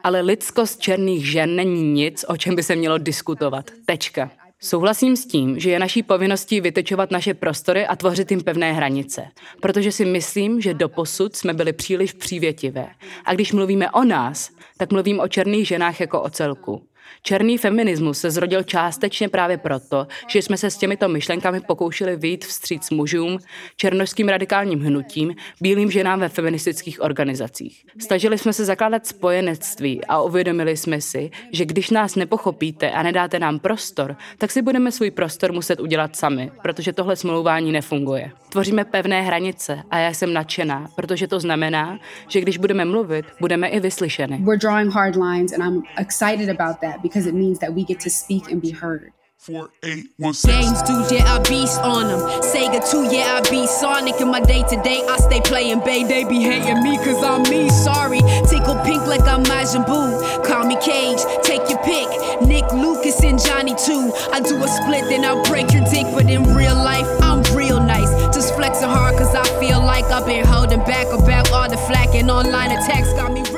Ale 0.04 0.20
lidskost 0.20 0.80
černých 0.80 1.30
žen 1.30 1.56
není 1.56 1.82
nic, 1.82 2.24
o 2.28 2.36
čem 2.36 2.56
by 2.56 2.62
se 2.62 2.76
mělo 2.76 2.98
diskutovat. 2.98 3.70
Tečka. 3.86 4.30
Souhlasím 4.60 5.16
s 5.16 5.26
tím, 5.26 5.58
že 5.58 5.70
je 5.70 5.78
naší 5.78 6.02
povinností 6.02 6.60
vytečovat 6.60 7.10
naše 7.10 7.34
prostory 7.34 7.86
a 7.86 7.96
tvořit 7.96 8.30
jim 8.30 8.40
pevné 8.40 8.72
hranice, 8.72 9.22
protože 9.60 9.92
si 9.92 10.04
myslím, 10.04 10.60
že 10.60 10.74
doposud 10.74 11.36
jsme 11.36 11.54
byli 11.54 11.72
příliš 11.72 12.12
přívětivé. 12.12 12.86
A 13.24 13.34
když 13.34 13.52
mluvíme 13.52 13.90
o 13.90 14.04
nás, 14.04 14.50
tak 14.76 14.92
mluvím 14.92 15.20
o 15.20 15.28
černých 15.28 15.68
ženách 15.68 16.00
jako 16.00 16.22
o 16.22 16.30
celku. 16.30 16.82
Černý 17.22 17.58
feminismus 17.58 18.18
se 18.18 18.30
zrodil 18.30 18.62
částečně 18.62 19.28
právě 19.28 19.58
proto, 19.58 20.06
že 20.28 20.42
jsme 20.42 20.56
se 20.56 20.70
s 20.70 20.76
těmito 20.76 21.08
myšlenkami 21.08 21.60
pokoušeli 21.60 22.16
vyjít 22.16 22.44
vstříc 22.44 22.90
mužům, 22.90 23.38
černožským 23.76 24.28
radikálním 24.28 24.80
hnutím, 24.80 25.34
bílým 25.60 25.90
ženám 25.90 26.20
ve 26.20 26.28
feministických 26.28 27.02
organizacích. 27.02 27.84
Snažili 27.98 28.38
jsme 28.38 28.52
se 28.52 28.64
zakládat 28.64 29.06
spojenectví 29.06 30.04
a 30.04 30.22
uvědomili 30.22 30.76
jsme 30.76 31.00
si, 31.00 31.30
že 31.52 31.64
když 31.64 31.90
nás 31.90 32.16
nepochopíte 32.16 32.90
a 32.90 33.02
nedáte 33.02 33.38
nám 33.38 33.58
prostor, 33.58 34.16
tak 34.38 34.50
si 34.50 34.62
budeme 34.62 34.92
svůj 34.92 35.10
prostor 35.10 35.52
muset 35.52 35.80
udělat 35.80 36.16
sami, 36.16 36.50
protože 36.62 36.92
tohle 36.92 37.16
smlouvání 37.16 37.72
nefunguje. 37.72 38.30
Tvoříme 38.48 38.84
pevné 38.84 39.22
hranice 39.22 39.82
a 39.90 39.98
já 39.98 40.12
jsem 40.12 40.32
nadšená, 40.32 40.88
protože 40.94 41.28
to 41.28 41.40
znamená, 41.40 41.98
že 42.28 42.40
když 42.40 42.58
budeme 42.58 42.84
mluvit, 42.84 43.26
budeme 43.40 43.68
i 43.68 43.80
vyslyšeny. 43.80 44.38
We're 44.40 44.58
drawing 44.58 44.92
hard 44.94 45.16
lines 45.16 45.52
and 45.52 45.62
I'm 45.62 45.82
excited 45.98 46.60
about 46.60 46.76
that 46.80 47.01
because 47.02 47.26
it 47.26 47.34
means 47.34 47.58
that 47.60 47.74
we 47.74 47.84
get 47.84 48.00
to 48.00 48.10
speak 48.10 48.50
and 48.50 48.60
be 48.60 48.70
heard. 48.70 49.12
Four, 49.42 49.70
eight, 49.82 50.06
one, 50.18 50.34
Games, 50.46 50.82
dude, 50.82 51.10
yeah, 51.10 51.34
I 51.34 51.42
beast 51.42 51.80
on 51.80 52.06
them. 52.06 52.20
Sega 52.46 52.78
2, 52.78 53.12
yeah, 53.12 53.40
I 53.42 53.50
be 53.50 53.66
Sonic. 53.66 54.20
In 54.20 54.28
my 54.28 54.38
day 54.38 54.62
to 54.62 54.76
day, 54.84 55.02
I 55.08 55.16
stay 55.16 55.40
playing 55.40 55.80
Bay. 55.80 56.04
They 56.04 56.22
be 56.22 56.42
hating 56.42 56.80
me 56.84 56.96
cause 56.98 57.24
I'm 57.24 57.42
me, 57.50 57.68
sorry. 57.68 58.20
Tickle 58.46 58.78
pink 58.84 59.04
like 59.08 59.26
I'm 59.26 59.42
Majin 59.42 59.84
Buu. 59.84 60.46
Call 60.46 60.64
me 60.64 60.76
Cage, 60.76 61.18
take 61.42 61.68
your 61.68 61.82
pick. 61.82 62.06
Nick 62.46 62.70
Lucas 62.72 63.20
and 63.24 63.36
Johnny 63.36 63.74
too. 63.74 64.12
I 64.30 64.38
do 64.38 64.62
a 64.62 64.68
split, 64.68 65.08
then 65.10 65.24
I 65.24 65.34
break 65.50 65.72
your 65.72 65.82
dick. 65.90 66.06
But 66.14 66.30
in 66.30 66.54
real 66.54 66.76
life, 66.76 67.08
I'm 67.20 67.42
real 67.56 67.80
nice. 67.82 68.10
Just 68.32 68.54
flexing 68.54 68.88
hard 68.88 69.18
cause 69.18 69.34
I 69.34 69.42
feel 69.58 69.80
like 69.80 70.04
I've 70.04 70.24
been 70.24 70.46
holding 70.46 70.84
back 70.84 71.08
about 71.08 71.50
all 71.50 71.68
the 71.68 71.78
flack 71.78 72.14
and 72.14 72.30
online 72.30 72.70
attacks 72.70 73.12
got 73.14 73.32
me 73.32 73.40
real 73.40 73.50
tight. 73.50 73.51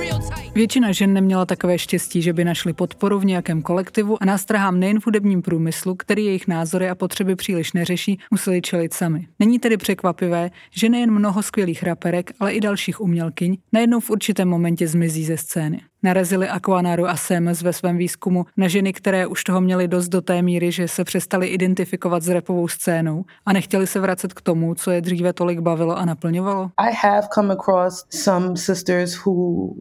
Většina 0.54 0.92
žen 0.92 1.12
neměla 1.12 1.46
takové 1.46 1.78
štěstí, 1.78 2.22
že 2.22 2.32
by 2.32 2.44
našli 2.44 2.72
podporu 2.72 3.18
v 3.18 3.24
nějakém 3.24 3.62
kolektivu 3.62 4.22
a 4.22 4.24
nástrahám 4.24 4.80
nejen 4.80 5.00
v 5.00 5.06
hudebním 5.06 5.42
průmyslu, 5.42 5.94
který 5.94 6.24
jejich 6.24 6.48
názory 6.48 6.90
a 6.90 6.94
potřeby 6.94 7.36
příliš 7.36 7.72
neřeší, 7.72 8.18
museli 8.30 8.62
čelit 8.62 8.94
sami. 8.94 9.28
Není 9.38 9.58
tedy 9.58 9.76
překvapivé, 9.76 10.50
že 10.70 10.88
nejen 10.88 11.10
mnoho 11.10 11.42
skvělých 11.42 11.82
raperek, 11.82 12.32
ale 12.40 12.52
i 12.52 12.60
dalších 12.60 13.00
umělkyň 13.00 13.56
najednou 13.72 14.00
v 14.00 14.10
určitém 14.10 14.48
momentě 14.48 14.88
zmizí 14.88 15.24
ze 15.24 15.36
scény. 15.36 15.80
Narazili 16.04 16.48
Aquanaru 16.48 17.06
a 17.08 17.16
Sems 17.16 17.62
ve 17.62 17.72
svém 17.72 17.96
výzkumu 17.96 18.44
na 18.56 18.68
ženy, 18.68 18.92
které 18.92 19.26
už 19.26 19.44
toho 19.44 19.60
měly 19.60 19.88
dost 19.88 20.08
do 20.08 20.20
té 20.20 20.42
míry, 20.42 20.72
že 20.72 20.88
se 20.88 21.04
přestali 21.04 21.46
identifikovat 21.46 22.22
s 22.22 22.28
repovou 22.28 22.68
scénou 22.68 23.24
a 23.46 23.52
nechtěli 23.52 23.86
se 23.86 24.00
vracet 24.00 24.32
k 24.32 24.40
tomu, 24.40 24.74
co 24.74 24.90
je 24.90 25.00
dříve 25.00 25.32
tolik 25.32 25.60
bavilo 25.60 25.98
a 25.98 26.04
naplňovalo? 26.04 26.70
I 26.76 26.92
have 27.02 27.26
come 27.34 27.54
across 27.54 28.04
some 28.10 28.56
sisters 28.56 29.26
who, 29.26 29.32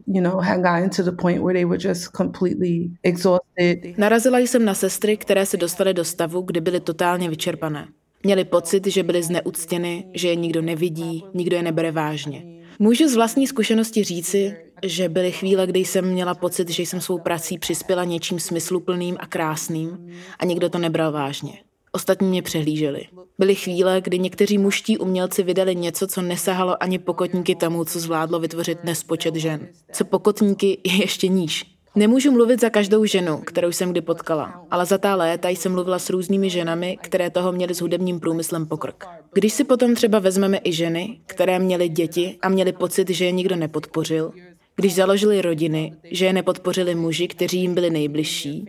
you 0.06 0.22
know, 0.22 0.40
had 0.40 0.60
gotten 0.60 0.90
to 0.90 1.02
the 1.02 1.22
point 1.22 1.42
where 1.42 1.54
they 1.54 1.64
were 1.64 1.88
just 1.88 2.16
completely 2.16 2.90
exhausted. 3.02 3.98
Narazila 3.98 4.38
jsem 4.38 4.64
na 4.64 4.74
sestry, 4.74 5.16
které 5.16 5.46
se 5.46 5.56
dostaly 5.56 5.94
do 5.94 6.04
stavu, 6.04 6.40
kdy 6.42 6.60
byly 6.60 6.80
totálně 6.80 7.28
vyčerpané. 7.28 7.88
Měli 8.22 8.44
pocit, 8.44 8.86
že 8.86 9.02
byly 9.02 9.22
zneuctěny, 9.22 10.04
že 10.14 10.28
je 10.28 10.36
nikdo 10.36 10.62
nevidí, 10.62 11.24
nikdo 11.34 11.56
je 11.56 11.62
nebere 11.62 11.92
vážně. 11.92 12.42
Můžu 12.78 13.08
z 13.08 13.14
vlastní 13.14 13.46
zkušenosti 13.46 14.04
říci, 14.04 14.56
že 14.84 15.08
byly 15.08 15.32
chvíle, 15.32 15.66
kdy 15.66 15.80
jsem 15.80 16.04
měla 16.04 16.34
pocit, 16.34 16.68
že 16.68 16.82
jsem 16.82 17.00
svou 17.00 17.18
prací 17.18 17.58
přispěla 17.58 18.04
něčím 18.04 18.40
smysluplným 18.40 19.16
a 19.20 19.26
krásným 19.26 20.12
a 20.38 20.44
nikdo 20.44 20.68
to 20.68 20.78
nebral 20.78 21.12
vážně. 21.12 21.52
Ostatní 21.92 22.28
mě 22.28 22.42
přehlíželi. 22.42 23.06
Byly 23.38 23.54
chvíle, 23.54 24.00
kdy 24.00 24.18
někteří 24.18 24.58
muští 24.58 24.98
umělci 24.98 25.42
vydali 25.42 25.76
něco, 25.76 26.06
co 26.06 26.22
nesahalo 26.22 26.82
ani 26.82 26.98
pokotníky 26.98 27.54
tomu, 27.54 27.84
co 27.84 28.00
zvládlo 28.00 28.38
vytvořit 28.38 28.84
nespočet 28.84 29.34
žen. 29.34 29.68
Co 29.92 30.04
pokotníky 30.04 30.78
je 30.84 30.94
ještě 31.00 31.28
níž. 31.28 31.74
Nemůžu 31.96 32.32
mluvit 32.32 32.60
za 32.60 32.70
každou 32.70 33.04
ženu, 33.04 33.38
kterou 33.38 33.72
jsem 33.72 33.90
kdy 33.90 34.00
potkala, 34.00 34.66
ale 34.70 34.86
za 34.86 34.98
ta 34.98 35.14
léta 35.14 35.48
jsem 35.48 35.72
mluvila 35.72 35.98
s 35.98 36.10
různými 36.10 36.50
ženami, 36.50 36.98
které 37.02 37.30
toho 37.30 37.52
měly 37.52 37.74
s 37.74 37.80
hudebním 37.80 38.20
průmyslem 38.20 38.66
pokrk. 38.66 39.04
Když 39.32 39.52
si 39.52 39.64
potom 39.64 39.94
třeba 39.94 40.18
vezmeme 40.18 40.58
i 40.64 40.72
ženy, 40.72 41.20
které 41.26 41.58
měly 41.58 41.88
děti 41.88 42.38
a 42.42 42.48
měly 42.48 42.72
pocit, 42.72 43.10
že 43.10 43.24
je 43.24 43.32
nikdo 43.32 43.56
nepodpořil, 43.56 44.32
když 44.76 44.94
založili 44.94 45.42
rodiny, 45.42 45.92
že 46.04 46.26
je 46.26 46.32
nepodpořili 46.32 46.94
muži, 46.94 47.28
kteří 47.28 47.60
jim 47.60 47.74
byli 47.74 47.90
nejbližší, 47.90 48.68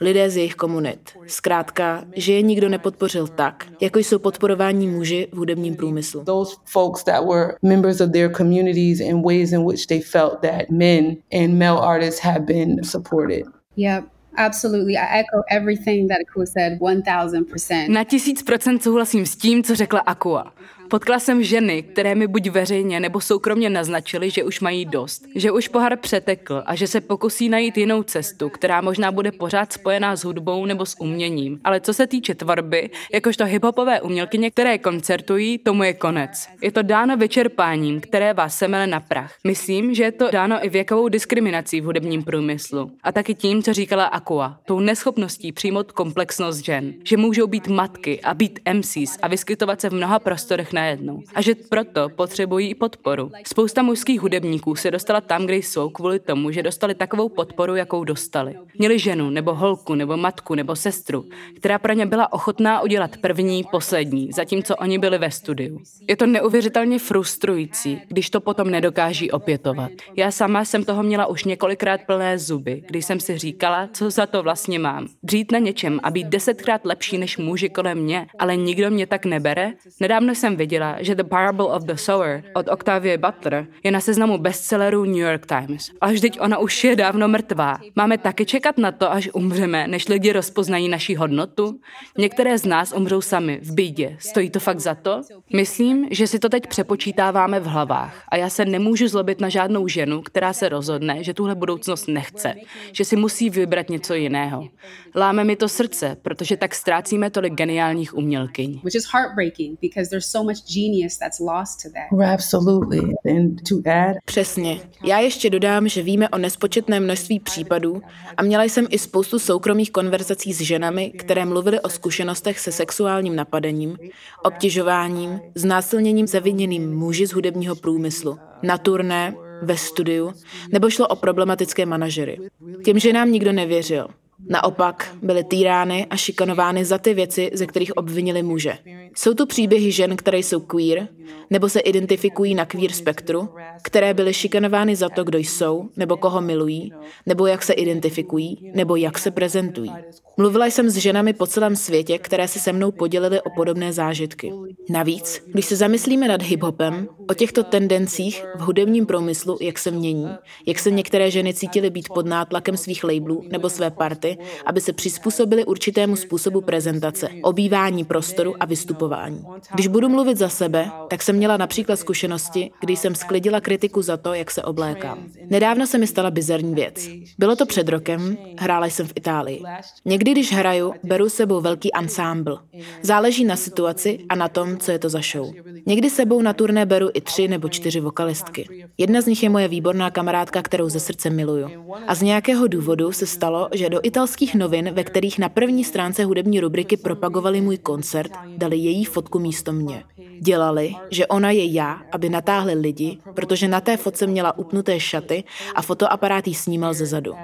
lidé 0.00 0.30
z 0.30 0.36
jejich 0.36 0.54
komunit. 0.54 1.00
Zkrátka, 1.26 2.04
že 2.16 2.32
je 2.32 2.42
nikdo 2.42 2.68
nepodpořil 2.68 3.26
tak, 3.26 3.66
jako 3.80 3.98
jsou 3.98 4.18
podporování 4.18 4.88
muži 4.88 5.28
v 5.32 5.36
hudebním 5.36 5.76
průmyslu. 5.76 6.24
Those 6.24 6.56
folks 6.64 7.04
that 7.04 7.24
were 7.24 7.54
members 7.62 8.00
of 8.00 8.10
their 8.10 8.32
communities 8.32 9.00
in 9.00 9.22
ways 9.22 9.52
in 9.52 9.66
which 9.66 9.86
they 9.86 10.00
felt 10.00 10.40
that 10.40 10.70
men 10.70 11.16
and 11.32 11.58
male 11.58 11.80
artists 11.80 12.20
have 12.20 12.40
been 12.40 12.84
supported. 12.84 13.42
Yep. 13.76 14.04
Absolutely. 14.36 14.96
I 14.96 15.20
echo 15.20 15.42
everything 15.50 16.08
that 16.08 16.18
Akua 16.20 16.46
said 16.46 16.78
1000%. 16.78 17.88
Na 17.88 18.04
tisíc 18.04 18.42
procent 18.42 18.82
souhlasím 18.82 19.26
s 19.26 19.36
tím, 19.36 19.62
co 19.62 19.74
řekla 19.74 20.00
Akua. 20.00 20.52
Potkala 20.90 21.18
jsem 21.18 21.42
ženy, 21.42 21.82
které 21.82 22.14
mi 22.14 22.26
buď 22.26 22.50
veřejně 22.50 23.00
nebo 23.00 23.20
soukromně 23.20 23.70
naznačily, 23.70 24.30
že 24.30 24.44
už 24.44 24.60
mají 24.60 24.84
dost, 24.84 25.26
že 25.34 25.50
už 25.50 25.68
pohár 25.68 25.96
přetekl 25.96 26.62
a 26.66 26.74
že 26.74 26.86
se 26.86 27.00
pokusí 27.00 27.48
najít 27.48 27.76
jinou 27.78 28.02
cestu, 28.02 28.48
která 28.48 28.80
možná 28.80 29.12
bude 29.12 29.32
pořád 29.32 29.72
spojená 29.72 30.16
s 30.16 30.24
hudbou 30.24 30.66
nebo 30.66 30.86
s 30.86 31.00
uměním. 31.00 31.60
Ale 31.64 31.80
co 31.80 31.94
se 31.94 32.06
týče 32.06 32.34
tvorby, 32.34 32.90
jakožto 33.12 33.44
hiphopové 33.44 34.00
umělkyně, 34.00 34.50
které 34.50 34.78
koncertují, 34.78 35.58
tomu 35.58 35.82
je 35.82 35.92
konec. 35.94 36.48
Je 36.62 36.72
to 36.72 36.82
dáno 36.82 37.16
vyčerpáním, 37.16 38.00
které 38.00 38.34
vás 38.34 38.58
semele 38.58 38.86
na 38.86 39.00
prach. 39.00 39.34
Myslím, 39.44 39.94
že 39.94 40.02
je 40.02 40.12
to 40.12 40.30
dáno 40.30 40.66
i 40.66 40.68
věkovou 40.68 41.08
diskriminací 41.08 41.80
v 41.80 41.84
hudebním 41.84 42.22
průmyslu. 42.22 42.90
A 43.02 43.12
taky 43.12 43.34
tím, 43.34 43.62
co 43.62 43.72
říkala 43.72 44.04
Aqua, 44.04 44.58
tou 44.64 44.80
neschopností 44.80 45.52
přijmout 45.52 45.92
komplexnost 45.92 46.64
žen. 46.64 46.94
Že 47.04 47.16
můžou 47.16 47.46
být 47.46 47.68
matky 47.68 48.20
a 48.20 48.34
být 48.34 48.60
MCs 48.72 49.18
a 49.22 49.28
vyskytovat 49.28 49.80
se 49.80 49.90
v 49.90 49.94
mnoha 49.94 50.18
prostorech 50.18 50.72
najednou. 50.76 51.22
A 51.34 51.40
že 51.42 51.54
proto 51.54 52.08
potřebují 52.08 52.74
podporu. 52.74 53.30
Spousta 53.46 53.82
mužských 53.82 54.20
hudebníků 54.20 54.74
se 54.74 54.90
dostala 54.90 55.20
tam, 55.20 55.46
kde 55.46 55.56
jsou, 55.56 55.90
kvůli 55.90 56.18
tomu, 56.18 56.50
že 56.50 56.62
dostali 56.62 56.94
takovou 56.94 57.28
podporu, 57.28 57.76
jakou 57.76 58.04
dostali. 58.04 58.54
Měli 58.78 58.98
ženu, 58.98 59.30
nebo 59.30 59.54
holku, 59.54 59.94
nebo 59.94 60.16
matku, 60.16 60.54
nebo 60.54 60.76
sestru, 60.76 61.24
která 61.56 61.78
pro 61.78 61.92
ně 61.92 62.06
byla 62.06 62.32
ochotná 62.32 62.80
udělat 62.80 63.16
první, 63.16 63.64
poslední, 63.70 64.32
zatímco 64.32 64.76
oni 64.76 64.98
byli 64.98 65.18
ve 65.18 65.30
studiu. 65.30 65.80
Je 66.08 66.16
to 66.16 66.26
neuvěřitelně 66.26 66.98
frustrující, 66.98 68.00
když 68.08 68.30
to 68.30 68.40
potom 68.40 68.70
nedokáží 68.70 69.30
opětovat. 69.30 69.90
Já 70.16 70.30
sama 70.30 70.64
jsem 70.64 70.84
toho 70.84 71.02
měla 71.02 71.26
už 71.26 71.44
několikrát 71.44 72.00
plné 72.06 72.38
zuby, 72.38 72.82
když 72.88 73.04
jsem 73.04 73.20
si 73.20 73.38
říkala, 73.38 73.88
co 73.92 74.10
za 74.10 74.26
to 74.26 74.42
vlastně 74.42 74.78
mám. 74.78 75.08
Dřít 75.22 75.52
na 75.52 75.58
něčem 75.58 76.00
a 76.02 76.10
být 76.10 76.26
desetkrát 76.26 76.84
lepší 76.84 77.18
než 77.18 77.38
muži 77.38 77.68
kolem 77.68 77.98
mě, 77.98 78.26
ale 78.38 78.56
nikdo 78.56 78.90
mě 78.90 79.06
tak 79.06 79.24
nebere. 79.24 79.72
Nedávno 80.00 80.34
jsem 80.34 80.56
viděla, 80.56 80.65
nevěděla, 80.66 80.96
že 81.00 81.14
The 81.14 81.24
Parable 81.24 81.66
of 81.66 81.82
the 81.82 81.94
Sower 81.94 82.42
od 82.54 82.68
Octavia 82.68 83.18
Butler 83.18 83.66
je 83.84 83.90
na 83.90 84.00
seznamu 84.00 84.38
bestsellerů 84.38 85.04
New 85.04 85.16
York 85.16 85.46
Times. 85.46 85.90
Ale 86.00 86.12
vždyť 86.12 86.40
ona 86.40 86.58
už 86.58 86.84
je 86.84 86.96
dávno 86.96 87.28
mrtvá. 87.28 87.78
Máme 87.96 88.18
taky 88.18 88.46
čekat 88.46 88.78
na 88.78 88.92
to, 88.92 89.12
až 89.12 89.28
umřeme, 89.32 89.86
než 89.86 90.08
lidi 90.08 90.32
rozpoznají 90.32 90.88
naší 90.88 91.16
hodnotu? 91.16 91.80
Některé 92.18 92.58
z 92.58 92.64
nás 92.66 92.92
umřou 92.92 93.20
sami, 93.20 93.60
v 93.62 93.74
bídě. 93.74 94.16
Stojí 94.18 94.50
to 94.50 94.60
fakt 94.60 94.80
za 94.80 94.94
to? 94.94 95.22
Myslím, 95.52 96.08
že 96.10 96.26
si 96.26 96.38
to 96.38 96.48
teď 96.48 96.66
přepočítáváme 96.66 97.60
v 97.60 97.66
hlavách 97.66 98.22
a 98.28 98.36
já 98.36 98.50
se 98.50 98.64
nemůžu 98.64 99.08
zlobit 99.08 99.40
na 99.40 99.48
žádnou 99.48 99.88
ženu, 99.88 100.22
která 100.22 100.52
se 100.52 100.68
rozhodne, 100.68 101.24
že 101.24 101.34
tuhle 101.34 101.54
budoucnost 101.54 102.08
nechce, 102.08 102.54
že 102.92 103.04
si 103.04 103.16
musí 103.16 103.50
vybrat 103.50 103.90
něco 103.90 104.14
jiného. 104.14 104.68
Láme 105.14 105.44
mi 105.44 105.56
to 105.56 105.68
srdce, 105.68 106.16
protože 106.22 106.56
tak 106.56 106.74
ztrácíme 106.74 107.30
tolik 107.30 107.54
geniálních 107.54 108.14
umělkyň. 108.14 108.80
Which 108.84 108.94
is 108.94 109.06
heartbreaking 109.12 109.78
because 109.80 110.10
there's 110.10 110.30
so 110.30 110.50
much 110.50 110.55
genius 110.74 111.18
that's 111.18 111.40
lost 111.40 111.82
to 111.82 111.88
that. 111.88 112.32
Absolutely. 112.32 113.14
And 113.24 113.68
to 113.68 113.90
add... 113.90 114.16
Přesně. 114.24 114.80
Já 115.04 115.18
ještě 115.18 115.50
dodám, 115.50 115.88
že 115.88 116.02
víme 116.02 116.28
o 116.28 116.38
nespočetné 116.38 117.00
množství 117.00 117.40
případů 117.40 118.02
a 118.36 118.42
měla 118.42 118.64
jsem 118.64 118.86
i 118.90 118.98
spoustu 118.98 119.38
soukromých 119.38 119.90
konverzací 119.90 120.52
s 120.52 120.60
ženami, 120.60 121.10
které 121.10 121.44
mluvily 121.44 121.80
o 121.80 121.88
zkušenostech 121.88 122.58
se 122.58 122.72
sexuálním 122.72 123.36
napadením, 123.36 123.96
obtěžováním, 124.44 125.40
znásilněním 125.54 126.26
zaviněným 126.26 126.94
muži 126.94 127.26
z 127.26 127.32
hudebního 127.32 127.76
průmyslu, 127.76 128.38
na 128.62 128.78
turné, 128.78 129.34
ve 129.62 129.76
studiu, 129.76 130.32
nebo 130.72 130.90
šlo 130.90 131.08
o 131.08 131.16
problematické 131.16 131.86
manažery. 131.86 132.38
Těm 132.84 132.98
ženám 132.98 133.32
nikdo 133.32 133.52
nevěřil. 133.52 134.08
Naopak 134.48 135.16
byly 135.22 135.44
týrány 135.44 136.06
a 136.10 136.16
šikanovány 136.16 136.84
za 136.84 136.98
ty 136.98 137.14
věci, 137.14 137.50
ze 137.54 137.66
kterých 137.66 137.96
obvinili 137.96 138.42
muže. 138.42 138.78
Jsou 139.16 139.34
tu 139.34 139.46
příběhy 139.46 139.92
žen, 139.92 140.16
které 140.16 140.38
jsou 140.38 140.60
queer, 140.60 141.08
nebo 141.50 141.68
se 141.68 141.80
identifikují 141.80 142.54
na 142.54 142.64
queer 142.64 142.92
spektru, 142.92 143.48
které 143.82 144.14
byly 144.14 144.34
šikanovány 144.34 144.96
za 144.96 145.08
to, 145.08 145.24
kdo 145.24 145.38
jsou, 145.38 145.88
nebo 145.96 146.16
koho 146.16 146.40
milují, 146.40 146.92
nebo 147.26 147.46
jak 147.46 147.62
se 147.62 147.72
identifikují, 147.72 148.72
nebo 148.74 148.96
jak 148.96 149.18
se 149.18 149.30
prezentují. 149.30 149.92
Mluvila 150.36 150.66
jsem 150.66 150.90
s 150.90 150.96
ženami 150.96 151.32
po 151.32 151.46
celém 151.46 151.76
světě, 151.76 152.18
které 152.18 152.48
se 152.48 152.58
se 152.58 152.72
mnou 152.72 152.90
podělily 152.90 153.40
o 153.40 153.50
podobné 153.50 153.92
zážitky. 153.92 154.52
Navíc, 154.90 155.42
když 155.46 155.66
se 155.66 155.76
zamyslíme 155.76 156.28
nad 156.28 156.42
hiphopem, 156.42 157.08
o 157.30 157.34
těchto 157.34 157.62
tendencích 157.62 158.44
v 158.56 158.60
hudebním 158.60 159.06
průmyslu, 159.06 159.58
jak 159.60 159.78
se 159.78 159.90
mění, 159.90 160.28
jak 160.66 160.78
se 160.78 160.90
některé 160.90 161.30
ženy 161.30 161.54
cítily 161.54 161.90
být 161.90 162.08
pod 162.14 162.26
nátlakem 162.26 162.76
svých 162.76 163.04
labelů 163.04 163.44
nebo 163.50 163.70
své 163.70 163.90
party, 163.90 164.38
aby 164.66 164.80
se 164.80 164.92
přizpůsobily 164.92 165.64
určitému 165.64 166.16
způsobu 166.16 166.60
prezentace, 166.60 167.28
obývání 167.42 168.04
prostoru 168.04 168.54
a 168.60 168.64
vystupování. 168.64 169.44
Když 169.74 169.86
budu 169.86 170.08
mluvit 170.08 170.36
za 170.38 170.48
sebe, 170.48 170.90
tak 171.08 171.22
jsem 171.22 171.35
měla 171.36 171.56
například 171.56 171.96
zkušenosti, 171.96 172.70
kdy 172.80 172.96
jsem 172.96 173.14
sklidila 173.14 173.60
kritiku 173.60 174.02
za 174.02 174.16
to, 174.16 174.34
jak 174.34 174.50
se 174.50 174.62
oblékám. 174.62 175.18
Nedávno 175.50 175.86
se 175.86 175.98
mi 175.98 176.06
stala 176.06 176.30
bizarní 176.30 176.74
věc. 176.74 177.08
Bylo 177.38 177.56
to 177.56 177.66
před 177.66 177.88
rokem, 177.88 178.36
hrála 178.58 178.86
jsem 178.86 179.06
v 179.06 179.12
Itálii. 179.14 179.62
Někdy, 180.04 180.32
když 180.32 180.52
hraju, 180.52 180.92
beru 181.04 181.28
sebou 181.28 181.60
velký 181.60 181.92
ansámbl. 181.92 182.58
Záleží 183.02 183.44
na 183.44 183.56
situaci 183.56 184.18
a 184.28 184.34
na 184.34 184.48
tom, 184.48 184.76
co 184.78 184.92
je 184.92 184.98
to 184.98 185.08
za 185.08 185.20
show. 185.32 185.52
Někdy 185.86 186.10
sebou 186.10 186.42
na 186.42 186.52
turné 186.52 186.86
beru 186.86 187.10
i 187.14 187.20
tři 187.20 187.48
nebo 187.48 187.68
čtyři 187.68 188.00
vokalistky. 188.00 188.68
Jedna 188.98 189.20
z 189.20 189.26
nich 189.26 189.42
je 189.42 189.48
moje 189.48 189.68
výborná 189.68 190.10
kamarádka, 190.10 190.62
kterou 190.62 190.88
ze 190.88 191.00
srdce 191.00 191.30
miluju. 191.30 191.68
A 192.06 192.14
z 192.14 192.22
nějakého 192.22 192.66
důvodu 192.66 193.12
se 193.12 193.26
stalo, 193.26 193.68
že 193.72 193.90
do 193.90 194.00
italských 194.02 194.54
novin, 194.54 194.90
ve 194.92 195.04
kterých 195.04 195.38
na 195.38 195.48
první 195.48 195.84
stránce 195.84 196.24
hudební 196.24 196.60
rubriky 196.60 196.96
propagovali 196.96 197.60
můj 197.60 197.78
koncert, 197.78 198.32
dali 198.56 198.76
její 198.76 199.04
fotku 199.04 199.38
místo 199.38 199.72
mě. 199.72 200.04
Dělali, 200.40 200.94
že 201.10 201.25
ona 201.26 201.50
je 201.50 201.72
já, 201.72 202.02
aby 202.12 202.28
natáhli 202.28 202.74
lidi, 202.74 203.18
protože 203.34 203.68
na 203.68 203.80
té 203.80 203.96
fotce 203.96 204.26
měla 204.26 204.58
upnuté 204.58 205.00
šaty 205.00 205.44
a 205.74 205.82
fotoaparát 205.82 206.46
jí 206.46 206.54
snímal 206.54 206.94
ze 206.94 207.06
zadu. 207.06 207.34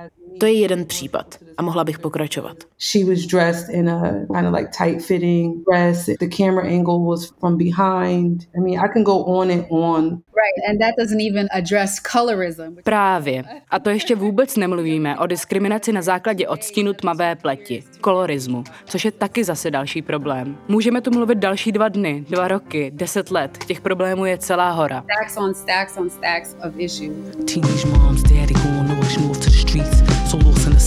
To 0.41 0.47
je 0.47 0.53
jeden 0.53 0.85
případ 0.85 1.39
a 1.57 1.63
mohla 1.63 1.85
bych 1.85 1.99
pokračovat. 1.99 2.57
She 2.79 3.05
was 3.05 3.27
dressed 3.27 3.75
in 3.75 3.91
a 3.91 4.11
kind 4.35 4.47
of 4.47 4.55
like 4.55 4.71
tight 4.79 5.03
fitting 5.03 5.55
dress. 5.71 6.07
The 6.07 6.29
camera 6.37 6.67
angle 6.67 6.99
was 6.99 7.33
from 7.41 7.59
behind. 7.59 8.43
I 8.57 8.61
mean, 8.61 8.81
I 8.81 8.89
can 8.93 9.03
go 9.03 9.17
on 9.19 9.51
and 9.51 9.65
on. 9.71 10.05
Right, 10.43 10.71
and 10.71 10.81
that 10.81 10.95
doesn't 10.99 11.21
even 11.21 11.49
address 11.53 12.01
colorism. 12.01 12.77
Právě. 12.85 13.45
A 13.71 13.79
to 13.79 13.91
ještě 13.91 14.15
vůbec 14.15 14.57
nemluvíme 14.57 15.19
o 15.19 15.27
diskriminaci 15.27 15.93
na 15.93 16.03
základě 16.03 16.49
odstínu 16.49 16.93
tmavé 16.93 17.37
pleti, 17.37 17.85
kolorismu, 18.01 18.65
což 18.85 19.05
je 19.05 19.11
taky 19.13 19.45
zase 19.45 19.71
další 19.71 20.03
problém. 20.03 20.57
Můžeme 20.69 21.01
tu 21.01 21.11
mluvit 21.11 21.39
další 21.39 21.73
dva 21.73 21.89
dny, 21.89 22.25
dva 22.31 22.49
roky, 22.49 22.91
deset 22.95 23.31
let. 23.31 23.59
Těch 23.67 23.81
problémů 23.81 24.25
je 24.25 24.39
celá 24.39 24.71
hora. 24.71 25.05
Stacks 25.05 25.37
on 25.37 25.55
stacks 25.55 25.97
on 25.97 26.11
stacks 26.11 26.57
of 26.69 26.79
issues. 26.79 27.17
Teenage 27.55 27.87
moms, 27.87 28.23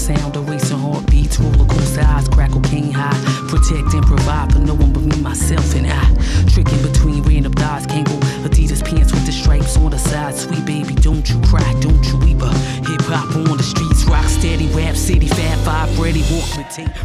sound 0.06 0.36
of 0.36 0.48
racing 0.48 0.78
heartbeats, 0.78 1.40
roller 1.40 1.66
coaster 1.66 2.02
eyes, 2.02 2.28
crack 2.30 2.52
cocaine 2.52 2.92
high. 2.92 3.18
Protect 3.50 3.92
and 3.96 4.06
provide 4.06 4.54
for 4.54 4.60
no 4.60 4.76
one 4.76 4.94
but 4.94 5.02
me, 5.02 5.20
myself, 5.22 5.74
and 5.74 5.88
I. 5.88 6.06
Tricking 6.54 6.82
between 6.84 7.24
random 7.24 7.54
thighs, 7.54 7.88
can't 7.88 8.06
go 8.08 8.14
Adidas 8.46 8.86
pants 8.86 9.12
with 9.12 9.26
the 9.26 9.32
stripes 9.32 9.76
on 9.78 9.90
the 9.90 9.98
side. 9.98 10.36
Sweet 10.36 10.64
baby, 10.64 10.94
don't 10.94 11.28
you 11.28 11.42
cry, 11.50 11.66
don't 11.82 12.06
you 12.06 12.18
weep. 12.20 12.38
Uh, 12.40 12.54
Hip 12.86 13.02
hop 13.10 13.36
on 13.36 13.58
the 13.58 13.64
streets, 13.64 14.06
rock 14.06 14.25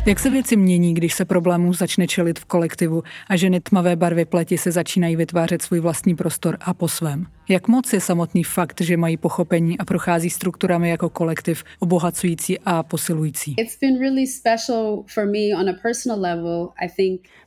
Jak 0.06 0.20
se 0.20 0.30
věci 0.30 0.56
mění, 0.56 0.94
když 0.94 1.14
se 1.14 1.24
problémů 1.24 1.72
začne 1.72 2.06
čelit 2.06 2.38
v 2.38 2.44
kolektivu 2.44 3.02
a 3.28 3.36
ženy 3.36 3.60
tmavé 3.60 3.96
barvy 3.96 4.24
pleti 4.24 4.58
se 4.58 4.72
začínají 4.72 5.16
vytvářet 5.16 5.62
svůj 5.62 5.80
vlastní 5.80 6.16
prostor 6.16 6.56
a 6.60 6.74
po 6.74 6.88
svém? 6.88 7.26
Jak 7.48 7.68
moc 7.68 7.92
je 7.92 8.00
samotný 8.00 8.44
fakt, 8.44 8.80
že 8.80 8.96
mají 8.96 9.16
pochopení 9.16 9.78
a 9.78 9.84
prochází 9.84 10.30
strukturami 10.30 10.90
jako 10.90 11.08
kolektiv 11.08 11.64
obohacující 11.78 12.58
a 12.58 12.82
posilující? 12.82 13.54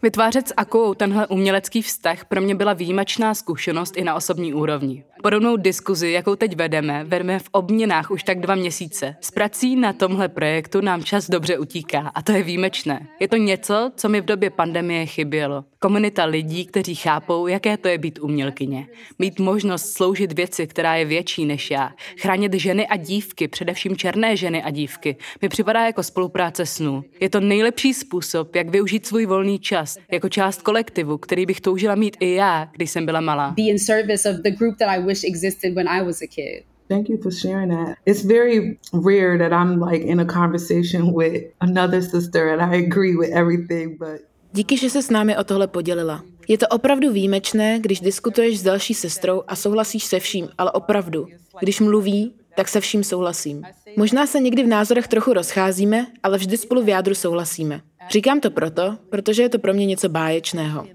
Vytvářet 0.02 0.48
s 0.48 0.54
Akou 0.58 0.94
tenhle 0.94 1.28
umělecký 1.28 1.82
vztah 1.82 2.26
pro 2.26 2.42
mě 2.42 2.56
byla 2.56 2.74
výjimečná 2.74 3.34
zkušenost 3.34 3.98
i 3.98 4.04
na 4.04 4.16
osobní 4.16 4.54
úrovni. 4.54 5.04
Podobnou 5.24 5.58
diskuzi, 5.58 6.12
jakou 6.12 6.36
teď 6.36 6.56
vedeme, 6.56 7.04
vedeme 7.04 7.40
v 7.40 7.50
obměnách 7.52 8.12
už 8.12 8.24
tak 8.24 8.40
dva 8.40 8.56
měsíce. 8.56 9.16
S 9.22 9.32
prací 9.32 9.76
na 9.84 9.94
tomhle 9.94 10.30
projektu 10.30 10.82
nám 10.82 11.04
čas 11.04 11.30
dobře 11.30 11.58
utíká 11.58 12.12
a 12.16 12.22
to 12.22 12.32
je 12.32 12.44
výjimečné. 12.44 13.08
Je 13.20 13.28
to 13.28 13.36
něco, 13.36 13.92
co 13.96 14.10
mi 14.10 14.22
v 14.22 14.26
době 14.26 14.50
pandemie 14.50 15.06
chybělo. 15.06 15.66
Komunita 15.80 16.26
lidí, 16.26 16.66
kteří 16.66 16.96
chápou, 16.96 17.48
jaké 17.48 17.78
to 17.78 17.88
je 17.88 17.98
být 17.98 18.20
umělkyně. 18.20 18.88
Mít 19.20 19.40
možnost 19.40 19.92
sloužit 19.92 20.34
věci, 20.34 20.68
která 20.68 20.96
je 20.96 21.06
větší 21.06 21.46
než 21.46 21.72
já. 21.72 21.92
Chránit 22.20 22.54
ženy 22.54 22.88
a 22.88 22.98
dívky, 22.98 23.48
především 23.48 23.98
černé 23.98 24.38
ženy 24.38 24.64
a 24.64 24.70
dívky, 24.70 25.16
mi 25.42 25.50
připadá 25.50 25.86
jako 25.86 26.04
spolupráce 26.04 26.66
snů. 26.66 27.04
Je 27.20 27.30
to 27.30 27.40
nejlepší 27.40 27.94
způsob, 27.94 28.56
jak 28.56 28.70
využít 28.70 29.06
svůj 29.06 29.26
volný 29.26 29.60
čas, 29.60 29.98
jako 30.12 30.30
část 30.30 30.62
kolektivu, 30.62 31.18
který 31.18 31.46
bych 31.46 31.62
toužila 31.62 31.96
mít 31.96 32.18
i 32.20 32.34
já, 32.34 32.70
když 32.76 32.92
jsem 32.92 33.06
byla 33.06 33.22
malá. 33.22 33.54
Be 33.58 33.64
in 33.64 33.80
service 33.80 34.30
of 34.30 34.36
the 34.36 34.52
group 34.52 34.78
that 34.78 34.90
I 34.90 35.04
wish 35.04 35.24
existed 35.24 35.74
when 35.74 35.90
I 35.90 36.06
was 36.06 36.22
a 36.22 36.28
kid. 36.28 36.73
Thank 36.94 37.10
you 37.10 37.18
for 37.18 37.32
sharing 37.32 37.70
that. 37.70 37.98
It's 38.06 38.26
very 38.26 38.78
rare 38.94 39.38
that 39.38 39.52
I'm 39.52 39.80
like 39.92 40.06
in 40.06 40.20
a 40.20 40.26
conversation 40.26 41.02
with 41.16 41.44
another 41.60 42.02
sister 42.02 42.54
and 42.54 42.62
I 42.62 42.86
agree 42.86 43.16
with 43.16 43.30
everything, 43.34 43.98
but 43.98 44.22
Díky, 44.54 44.78
že 44.78 44.90
se 44.90 45.02
s 45.02 45.10
námi 45.10 45.38
o 45.38 45.44
tohle 45.44 45.68
podělila. 45.68 46.24
Je 46.48 46.58
to 46.58 46.68
opravdu 46.68 47.12
výjimečné, 47.12 47.80
když 47.80 48.00
diskutuješ 48.00 48.60
s 48.60 48.64
další 48.64 48.94
sestrou 48.94 49.44
a 49.48 49.56
souhlasíš 49.56 50.04
se 50.04 50.20
vším, 50.20 50.50
ale 50.58 50.72
opravdu. 50.72 51.28
Když 51.60 51.80
mluví, 51.80 52.34
tak 52.56 52.68
se 52.68 52.80
vším 52.80 53.04
souhlasím. 53.04 53.64
Možná 53.98 54.28
se 54.28 54.40
někdy 54.40 54.64
v 54.64 54.68
názorech 54.68 55.08
trochu 55.08 55.34
rozcházíme, 55.34 56.08
ale 56.24 56.38
vždy 56.38 56.58
spolu 56.58 56.84
v 56.84 56.90
jádru 56.90 57.16
souhlasíme. 57.16 57.82
Říkám 58.10 58.40
to 58.40 58.52
proto, 58.52 58.98
protože 59.10 59.42
je 59.42 59.50
to 59.50 59.60
pro 59.60 59.74
mě 59.74 59.86
něco 59.86 60.10
báječného. 60.10 60.88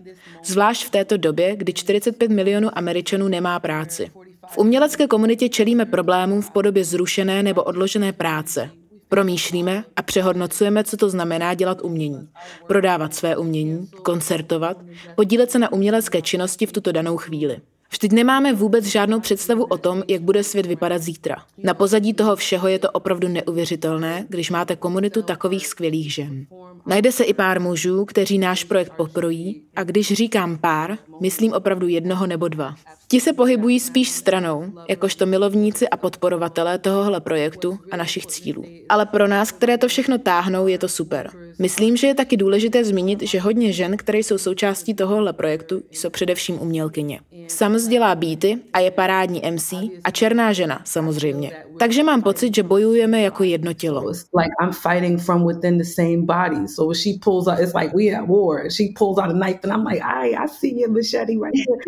Zvlášť 0.44 0.86
v 0.86 0.90
této 0.90 1.16
době, 1.16 1.56
kdy 1.56 1.72
45 1.72 2.30
milionů 2.30 2.78
Američanů 2.78 3.28
nemá 3.28 3.60
práci. 3.60 4.10
V 4.50 4.58
umělecké 4.58 5.06
komunitě 5.06 5.48
čelíme 5.48 5.86
problémům 5.86 6.42
v 6.42 6.50
podobě 6.50 6.84
zrušené 6.84 7.42
nebo 7.42 7.62
odložené 7.62 8.12
práce. 8.12 8.70
Promýšlíme 9.08 9.84
a 9.96 10.02
přehodnocujeme, 10.02 10.84
co 10.84 10.96
to 10.96 11.10
znamená 11.10 11.54
dělat 11.54 11.78
umění. 11.82 12.28
Prodávat 12.66 13.14
své 13.14 13.36
umění, 13.36 13.88
koncertovat, 14.02 14.76
podílet 15.16 15.50
se 15.50 15.58
na 15.58 15.72
umělecké 15.72 16.22
činnosti 16.22 16.66
v 16.66 16.72
tuto 16.72 16.92
danou 16.92 17.16
chvíli. 17.16 17.60
Vždyť 17.90 18.12
nemáme 18.12 18.52
vůbec 18.52 18.84
žádnou 18.84 19.20
představu 19.20 19.64
o 19.64 19.78
tom, 19.78 20.02
jak 20.08 20.22
bude 20.22 20.44
svět 20.44 20.66
vypadat 20.66 21.02
zítra. 21.02 21.36
Na 21.58 21.74
pozadí 21.74 22.14
toho 22.14 22.36
všeho 22.36 22.68
je 22.68 22.78
to 22.78 22.90
opravdu 22.90 23.28
neuvěřitelné, 23.28 24.24
když 24.28 24.50
máte 24.50 24.76
komunitu 24.76 25.22
takových 25.22 25.66
skvělých 25.66 26.14
žen. 26.14 26.46
Najde 26.86 27.12
se 27.12 27.24
i 27.24 27.34
pár 27.34 27.60
mužů, 27.60 28.04
kteří 28.04 28.38
náš 28.38 28.64
projekt 28.64 28.92
podporují, 28.96 29.62
a 29.76 29.84
když 29.84 30.12
říkám 30.12 30.58
pár, 30.58 30.98
myslím 31.20 31.52
opravdu 31.52 31.88
jednoho 31.88 32.26
nebo 32.26 32.48
dva. 32.48 32.74
Ti 33.10 33.20
se 33.20 33.32
pohybují 33.32 33.80
spíš 33.80 34.10
stranou, 34.10 34.72
jakožto 34.88 35.26
milovníci 35.26 35.88
a 35.88 35.96
podporovatelé 35.96 36.78
tohohle 36.78 37.20
projektu 37.20 37.78
a 37.90 37.96
našich 37.96 38.26
cílů. 38.26 38.64
Ale 38.88 39.06
pro 39.06 39.28
nás, 39.28 39.52
které 39.52 39.78
to 39.78 39.88
všechno 39.88 40.18
táhnou, 40.18 40.66
je 40.66 40.78
to 40.78 40.88
super. 40.88 41.30
Myslím, 41.58 41.96
že 41.96 42.06
je 42.06 42.14
taky 42.14 42.36
důležité 42.36 42.84
zmínit, 42.84 43.22
že 43.22 43.40
hodně 43.40 43.72
žen, 43.72 43.96
které 43.96 44.18
jsou 44.18 44.38
součástí 44.38 44.94
tohohle 44.94 45.32
projektu, 45.32 45.82
jsou 45.90 46.10
především 46.10 46.62
umělkyně. 46.62 47.20
Sam 47.48 47.76
dělá 47.88 48.14
beaty 48.14 48.58
a 48.72 48.80
je 48.80 48.90
parádní 48.90 49.42
MC 49.50 49.72
a 50.04 50.10
černá 50.10 50.52
žena, 50.52 50.80
samozřejmě. 50.84 51.52
Takže 51.78 52.02
mám 52.02 52.22
pocit, 52.22 52.54
že 52.54 52.62
bojujeme 52.62 53.20
jako 53.20 53.44
jedno 53.44 53.72
tělo. 53.72 54.00
Like 54.10 54.52
I'm 54.62 54.72
fighting 54.72 55.20
from 55.20 55.46
within 55.46 55.78
the 55.78 55.84
same 55.84 56.16
body. 56.16 56.68
So 56.68 56.94
she 56.94 57.10
pulls 57.24 57.48
out, 57.48 57.58
it's 57.60 57.74
like 57.74 57.96
we 57.96 58.16
at 58.16 58.28
war. 58.28 58.70
She 58.70 58.84
pulls 58.98 59.18
out 59.18 59.30
a 59.30 59.32
knife 59.32 59.60
and 59.64 59.72
I'm 59.72 59.84
like, 59.84 60.02
I, 60.02 60.34
I 60.44 60.48
see 60.48 60.80
your 60.80 60.90
machete 60.90 61.36
right 61.36 61.54
here. 61.54 61.78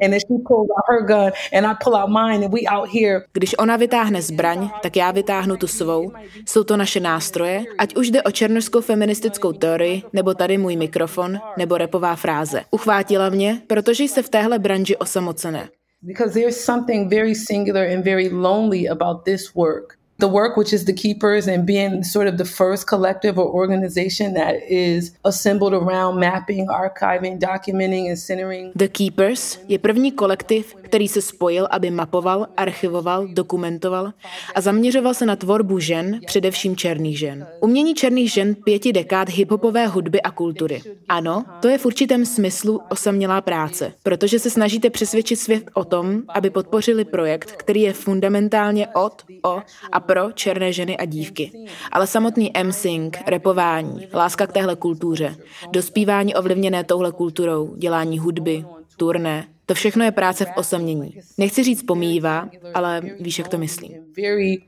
and 0.02 0.12
then 0.12 0.20
she 0.20 0.38
pulls 0.48 0.68
out 0.76 0.84
her 0.88 1.06
gun 1.06 1.32
and 1.52 1.66
I 1.66 1.74
pull 1.84 1.94
out 1.94 2.10
mine 2.10 2.44
and 2.44 2.52
we 2.54 2.60
out 2.66 2.88
here. 2.88 3.24
Když 3.32 3.54
ona 3.58 3.76
vytáhne 3.76 4.22
zbraň, 4.22 4.70
tak 4.82 4.96
já 4.96 5.10
vytáhnu 5.10 5.56
tu 5.56 5.66
svou. 5.66 6.12
Jsou 6.46 6.64
to 6.64 6.76
naše 6.76 7.00
nástroje, 7.00 7.64
ať 7.78 7.96
už 7.96 8.10
jde 8.10 8.22
o 8.22 8.30
černožskou 8.30 8.80
feministickou 8.80 9.52
teorii, 9.52 10.02
nebo 10.12 10.34
tady 10.34 10.58
můj 10.58 10.76
mikrofon, 10.76 11.38
nebo 11.58 11.78
repová 11.78 12.16
fráze. 12.16 12.62
Uchvátila 12.70 13.28
mě, 13.28 13.62
protože 13.66 14.08
se 14.08 14.22
v 14.22 14.28
téhle 14.28 14.58
branži 14.58 14.96
osamocené. 14.96 15.68
Because 16.06 16.34
there's 16.34 16.58
something 16.58 17.08
very 17.08 17.34
singular 17.34 17.84
and 17.84 18.04
very 18.04 18.28
lonely 18.28 18.86
about 18.86 19.24
this 19.24 19.54
work. 19.54 19.98
the 20.18 20.28
work, 20.28 20.56
which 20.56 20.72
is 20.72 20.84
the 20.84 20.92
keepers, 20.92 21.48
and 21.48 21.66
being 21.66 22.04
sort 22.04 22.26
of 22.26 22.38
the 22.38 22.44
first 22.44 22.86
collective 22.86 23.38
or 23.38 23.46
organization 23.46 24.34
that 24.34 24.62
is 24.68 25.12
assembled 25.24 25.74
around 25.74 26.20
mapping, 26.20 26.66
archiving, 26.68 27.38
documenting 27.38 28.08
and 28.08 28.18
centering. 28.18 28.72
The 28.76 28.88
Keepers 28.88 29.58
je 29.68 29.78
první 29.78 30.12
kolektiv, 30.12 30.74
který 30.84 31.08
se 31.08 31.22
spojil, 31.22 31.68
aby 31.70 31.90
mapoval, 31.90 32.46
archivoval, 32.56 33.26
dokumentoval 33.26 34.12
a 34.54 34.60
zaměřoval 34.60 35.14
se 35.14 35.26
na 35.26 35.36
tvorbu 35.36 35.78
žen, 35.78 36.20
především 36.26 36.76
černých 36.76 37.18
žen. 37.18 37.46
Umění 37.60 37.94
černých 37.94 38.32
žen 38.32 38.54
pěti 38.54 38.92
dekád 38.92 39.28
hiphopové 39.28 39.86
hudby 39.86 40.22
a 40.22 40.30
kultury. 40.30 40.82
Ano, 41.08 41.44
to 41.60 41.68
je 41.68 41.78
v 41.78 41.86
určitém 41.86 42.26
smyslu 42.26 42.80
osamělá 42.90 43.40
práce, 43.40 43.92
protože 44.02 44.38
se 44.38 44.50
snažíte 44.50 44.90
přesvědčit 44.90 45.36
svět 45.36 45.70
o 45.74 45.84
tom, 45.84 46.22
aby 46.28 46.50
podpořili 46.50 47.04
projekt, 47.04 47.52
který 47.52 47.82
je 47.82 47.92
fundamentálně 47.92 48.88
od, 48.88 49.22
o 49.44 49.62
a 49.92 50.00
pro 50.00 50.32
černé 50.32 50.72
ženy 50.72 50.96
a 50.96 51.04
dívky. 51.04 51.52
Ale 51.92 52.06
samotný 52.06 52.52
MSing, 52.62 53.18
repování, 53.26 54.08
láska 54.14 54.46
k 54.46 54.52
téhle 54.52 54.76
kultuře, 54.76 55.36
dospívání 55.70 56.34
ovlivněné 56.34 56.84
touhle 56.84 57.12
kulturou, 57.12 57.74
dělání 57.76 58.18
hudby, 58.18 58.64
turné, 58.96 59.46
to 59.66 59.74
všechno 59.74 60.04
je 60.04 60.12
práce 60.12 60.44
v 60.44 60.56
osamění. 60.56 61.20
Nechci 61.38 61.62
říct 61.62 61.82
pomývá, 61.82 62.48
ale 62.74 63.02
víš, 63.20 63.38
jak 63.38 63.48
to 63.48 63.58
myslím. 63.58 63.92
I 63.92 64.58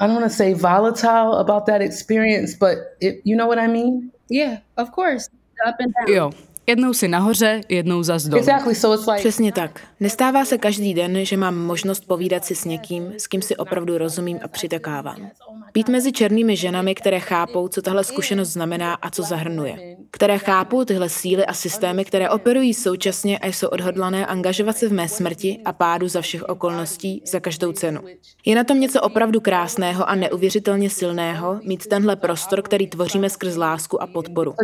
don't 0.00 0.14
want 0.14 0.24
to 0.24 0.36
say 0.36 0.54
volatile 0.54 1.38
about 1.38 1.64
that 1.66 1.80
experience, 1.80 2.56
but 2.60 2.78
it, 3.00 3.20
you 3.24 3.36
know 3.36 3.48
what 3.48 3.58
I 3.58 3.68
mean? 3.68 4.10
Yeah, 4.30 4.58
of 4.76 4.90
course. 4.90 5.28
Up 5.68 5.74
and 5.80 5.92
down. 6.06 6.16
Jo, 6.16 6.30
Jednou 6.70 6.92
si 6.92 7.08
nahoře, 7.08 7.60
jednou 7.68 8.02
za 8.02 8.18
dolů. 8.26 8.38
Exactly, 8.38 8.74
so 8.74 9.00
it's 9.00 9.06
like... 9.06 9.20
Přesně 9.20 9.52
tak. 9.52 9.80
Nestává 10.00 10.44
se 10.44 10.58
každý 10.58 10.94
den, 10.94 11.24
že 11.24 11.36
mám 11.36 11.58
možnost 11.58 12.04
povídat 12.06 12.44
si 12.44 12.54
s 12.54 12.64
někým, 12.64 13.12
s 13.18 13.26
kým 13.26 13.42
si 13.42 13.56
opravdu 13.56 13.98
rozumím 13.98 14.38
a 14.42 14.48
přitakávám. 14.48 15.30
Být 15.74 15.88
mezi 15.88 16.12
černými 16.12 16.56
ženami, 16.56 16.94
které 16.94 17.20
chápou, 17.20 17.68
co 17.68 17.82
tahle 17.82 18.04
zkušenost 18.04 18.48
znamená 18.48 18.94
a 18.94 19.10
co 19.10 19.22
zahrnuje. 19.22 19.96
Které 20.10 20.38
chápou 20.38 20.84
tyhle 20.84 21.08
síly 21.08 21.46
a 21.46 21.54
systémy, 21.54 22.04
které 22.04 22.30
operují 22.30 22.74
současně 22.74 23.38
a 23.38 23.46
jsou 23.46 23.68
odhodlané 23.68 24.26
angažovat 24.26 24.76
se 24.76 24.88
v 24.88 24.92
mé 24.92 25.08
smrti 25.08 25.60
a 25.64 25.72
pádu 25.72 26.08
za 26.08 26.20
všech 26.20 26.42
okolností, 26.42 27.22
za 27.26 27.40
každou 27.40 27.72
cenu. 27.72 28.00
Je 28.46 28.56
na 28.56 28.64
tom 28.64 28.80
něco 28.80 29.00
opravdu 29.00 29.40
krásného 29.40 30.08
a 30.08 30.14
neuvěřitelně 30.14 30.90
silného 30.90 31.60
mít 31.62 31.86
tenhle 31.86 32.16
prostor, 32.16 32.62
který 32.62 32.86
tvoříme 32.86 33.30
skrz 33.30 33.56
lásku 33.56 34.02
a 34.02 34.06
podporu. 34.06 34.54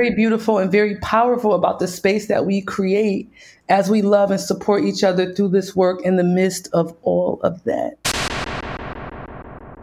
very 0.00 0.10
beautiful 0.16 0.58
and 0.58 0.72
very 0.72 0.98
powerful 1.12 1.52
about 1.52 1.78
the 1.78 1.86
space 1.86 2.26
that 2.26 2.46
we 2.46 2.62
create 2.62 3.30
as 3.68 3.90
we 3.90 4.00
love 4.00 4.30
and 4.30 4.40
support 4.40 4.82
each 4.82 5.04
other 5.04 5.34
through 5.34 5.48
this 5.48 5.76
work 5.76 6.00
in 6.06 6.16
the 6.16 6.24
midst 6.24 6.70
of 6.72 6.96
all 7.02 7.38
of 7.42 7.62
that. 7.64 7.98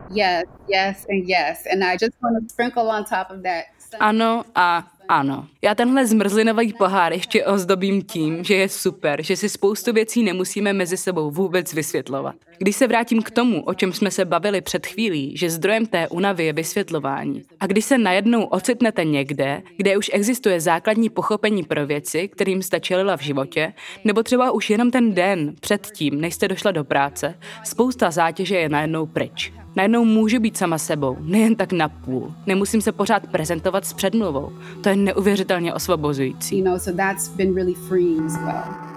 Yes, 0.09 0.45
yes, 0.67 1.05
and 1.07 1.27
yes. 1.27 1.67
And 1.67 1.83
I 1.83 1.97
just 1.97 2.13
want 2.23 2.41
to 2.41 2.49
sprinkle 2.51 2.89
on 2.89 3.05
top 3.05 3.29
of 3.29 3.43
that. 3.43 3.67
Ano 4.01 4.43
a 4.55 4.83
ano. 5.09 5.47
Já 5.61 5.75
tenhle 5.75 6.07
zmrzlinový 6.07 6.73
pohár 6.73 7.13
ještě 7.13 7.45
ozdobím 7.45 8.01
tím, 8.01 8.43
že 8.43 8.55
je 8.55 8.69
super, 8.69 9.23
že 9.23 9.35
si 9.35 9.49
spoustu 9.49 9.93
věcí 9.93 10.23
nemusíme 10.23 10.73
mezi 10.73 10.97
sebou 10.97 11.31
vůbec 11.31 11.73
vysvětlovat. 11.73 12.35
Když 12.57 12.75
se 12.75 12.87
vrátím 12.87 13.21
k 13.21 13.31
tomu, 13.31 13.63
o 13.63 13.73
čem 13.73 13.93
jsme 13.93 14.11
se 14.11 14.25
bavili 14.25 14.61
před 14.61 14.87
chvílí, 14.87 15.37
že 15.37 15.49
zdrojem 15.49 15.85
té 15.85 16.07
únavy 16.07 16.45
je 16.45 16.53
vysvětlování, 16.53 17.43
a 17.59 17.67
když 17.67 17.85
se 17.85 17.97
najednou 17.97 18.43
ocitnete 18.43 19.05
někde, 19.05 19.61
kde 19.77 19.97
už 19.97 20.11
existuje 20.13 20.61
základní 20.61 21.09
pochopení 21.09 21.63
pro 21.63 21.87
věci, 21.87 22.27
kterým 22.27 22.61
jste 22.61 22.79
čelila 22.79 23.17
v 23.17 23.21
životě, 23.21 23.73
nebo 24.03 24.23
třeba 24.23 24.51
už 24.51 24.69
jenom 24.69 24.91
ten 24.91 25.13
den 25.13 25.55
předtím, 25.59 26.21
než 26.21 26.33
jste 26.33 26.47
došla 26.47 26.71
do 26.71 26.83
práce, 26.83 27.39
spousta 27.63 28.11
zátěže 28.11 28.57
je 28.57 28.69
najednou 28.69 29.05
pryč. 29.05 29.53
Najednou 29.79 30.05
můžu 30.05 30.39
být 30.39 30.57
sama 30.57 30.77
sebou, 30.77 31.17
nejen 31.19 31.55
tak 31.55 31.71
na 31.71 31.89
půl. 31.89 32.33
Nemusím 32.45 32.81
se 32.81 32.91
pořád 32.91 33.27
prezentovat 33.27 33.85
s 33.85 33.93
předmluvou. 33.93 34.51
To 34.81 34.89
je 34.89 34.95
neuvěřitelně 34.95 35.73
osvobozující. 35.73 36.57
You 36.57 36.65
know, 36.65 36.79
so 36.79 36.97
that's 36.97 37.27
been 37.27 37.55
really 37.55 37.73
freeing 37.73 38.25
as 38.25 38.37
well. 38.37 38.89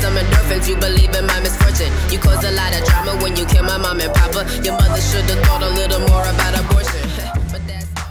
Endorphins. 0.00 0.68
You 0.68 0.76
believe 0.76 1.14
in 1.14 1.26
my 1.26 1.40
misfortune. 1.40 1.92
You 2.10 2.18
cause 2.18 2.44
a 2.44 2.52
lot 2.52 2.72
of 2.72 2.84
drama 2.86 3.12
when 3.22 3.36
you 3.36 3.44
kill 3.46 3.64
my 3.64 3.76
mom 3.76 4.00
and 4.00 4.12
papa. 4.14 4.46
Your 4.62 4.74
mother 4.74 5.00
should 5.00 5.28
have 5.28 5.40
thought 5.44 5.62
a 5.62 5.70
little 5.70 6.00
more 6.08 6.22
about 6.22 6.58
abortion. 6.60 7.01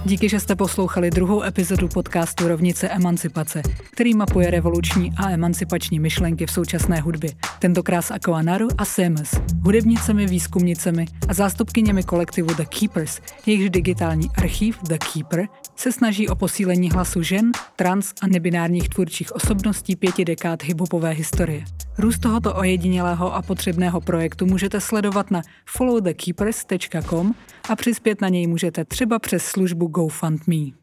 Díky, 0.06 0.30
že 0.30 0.40
jste 0.40 0.56
poslouchali 0.56 1.10
druhou 1.12 1.44
epizodu 1.44 1.88
podcastu 1.88 2.48
Rovnice 2.48 2.90
emancipace, 2.90 3.62
který 3.92 4.14
mapuje 4.14 4.52
revoluční 4.52 5.12
a 5.18 5.30
emancipační 5.30 6.00
myšlenky 6.00 6.46
v 6.46 6.52
současné 6.52 7.02
hudbě. 7.02 7.30
Tentokrát 7.60 8.02
s 8.02 8.12
Akoanaru 8.12 8.68
a 8.78 8.86
Semes, 8.86 9.32
hudebnicemi, 9.64 10.26
výzkumnicemi 10.26 11.06
a 11.28 11.34
zástupkyněmi 11.34 12.04
kolektivu 12.04 12.54
The 12.54 12.66
Keepers, 12.80 13.22
jejichž 13.46 13.70
digitální 13.70 14.30
archív 14.38 14.80
The 14.84 14.98
Keeper 15.14 15.48
se 15.76 15.92
snaží 15.92 16.30
o 16.30 16.36
posílení 16.36 16.92
hlasu 16.92 17.24
žen, 17.24 17.52
trans 17.76 18.14
a 18.22 18.28
nebinárních 18.28 18.90
tvůrčích 18.90 19.36
osobností 19.36 19.96
pěti 19.96 20.26
dekád 20.26 20.64
hiphopové 20.64 21.10
historie. 21.10 21.64
Růst 21.98 22.20
tohoto 22.20 22.56
ojedinělého 22.56 23.36
a 23.36 23.42
potřebného 23.42 24.02
projektu 24.02 24.46
můžete 24.46 24.82
sledovat 24.82 25.32
na 25.32 25.42
followthekeepers.com 25.66 27.34
a 27.70 27.76
přispět 27.76 28.22
na 28.22 28.30
něj 28.30 28.48
můžete 28.48 28.86
třeba 28.86 29.20
přes 29.20 29.46
službu 29.46 29.88
GoFundMe. 29.92 30.74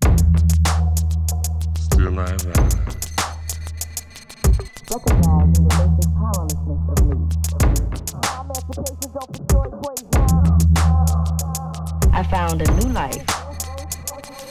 I 12.13 12.23
found 12.31 12.63
a 12.63 12.71
new 12.75 12.93
life. 12.93 13.25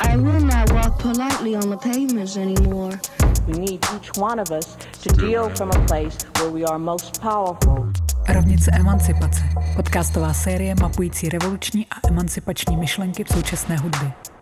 I 0.01 0.17
will 0.17 0.39
not 0.39 0.71
walk 0.73 0.99
politely 0.99 1.55
on 1.55 1.69
the 1.69 1.77
pavements 1.77 2.37
anymore. 2.37 2.99
We 3.47 3.53
need 3.53 3.85
each 3.95 4.17
one 4.17 4.39
of 4.39 4.51
us 4.51 4.75
to 5.03 5.09
deal 5.09 5.49
from 5.55 5.71
a 5.71 5.85
place 5.85 6.17
where 6.39 6.49
we 6.49 6.65
are 6.65 6.79
most 6.79 7.21
powerful. 7.21 7.93
Rovnice 8.27 8.71
emancipace. 8.73 9.43
Podcastová 9.75 10.33
série 10.33 10.75
mapující 10.75 11.29
revoluční 11.29 11.85
a 11.85 12.07
emancipační 12.07 12.77
myšlenky 12.77 13.23
v 13.23 13.27
současné 13.27 13.77
hudbě. 13.77 14.36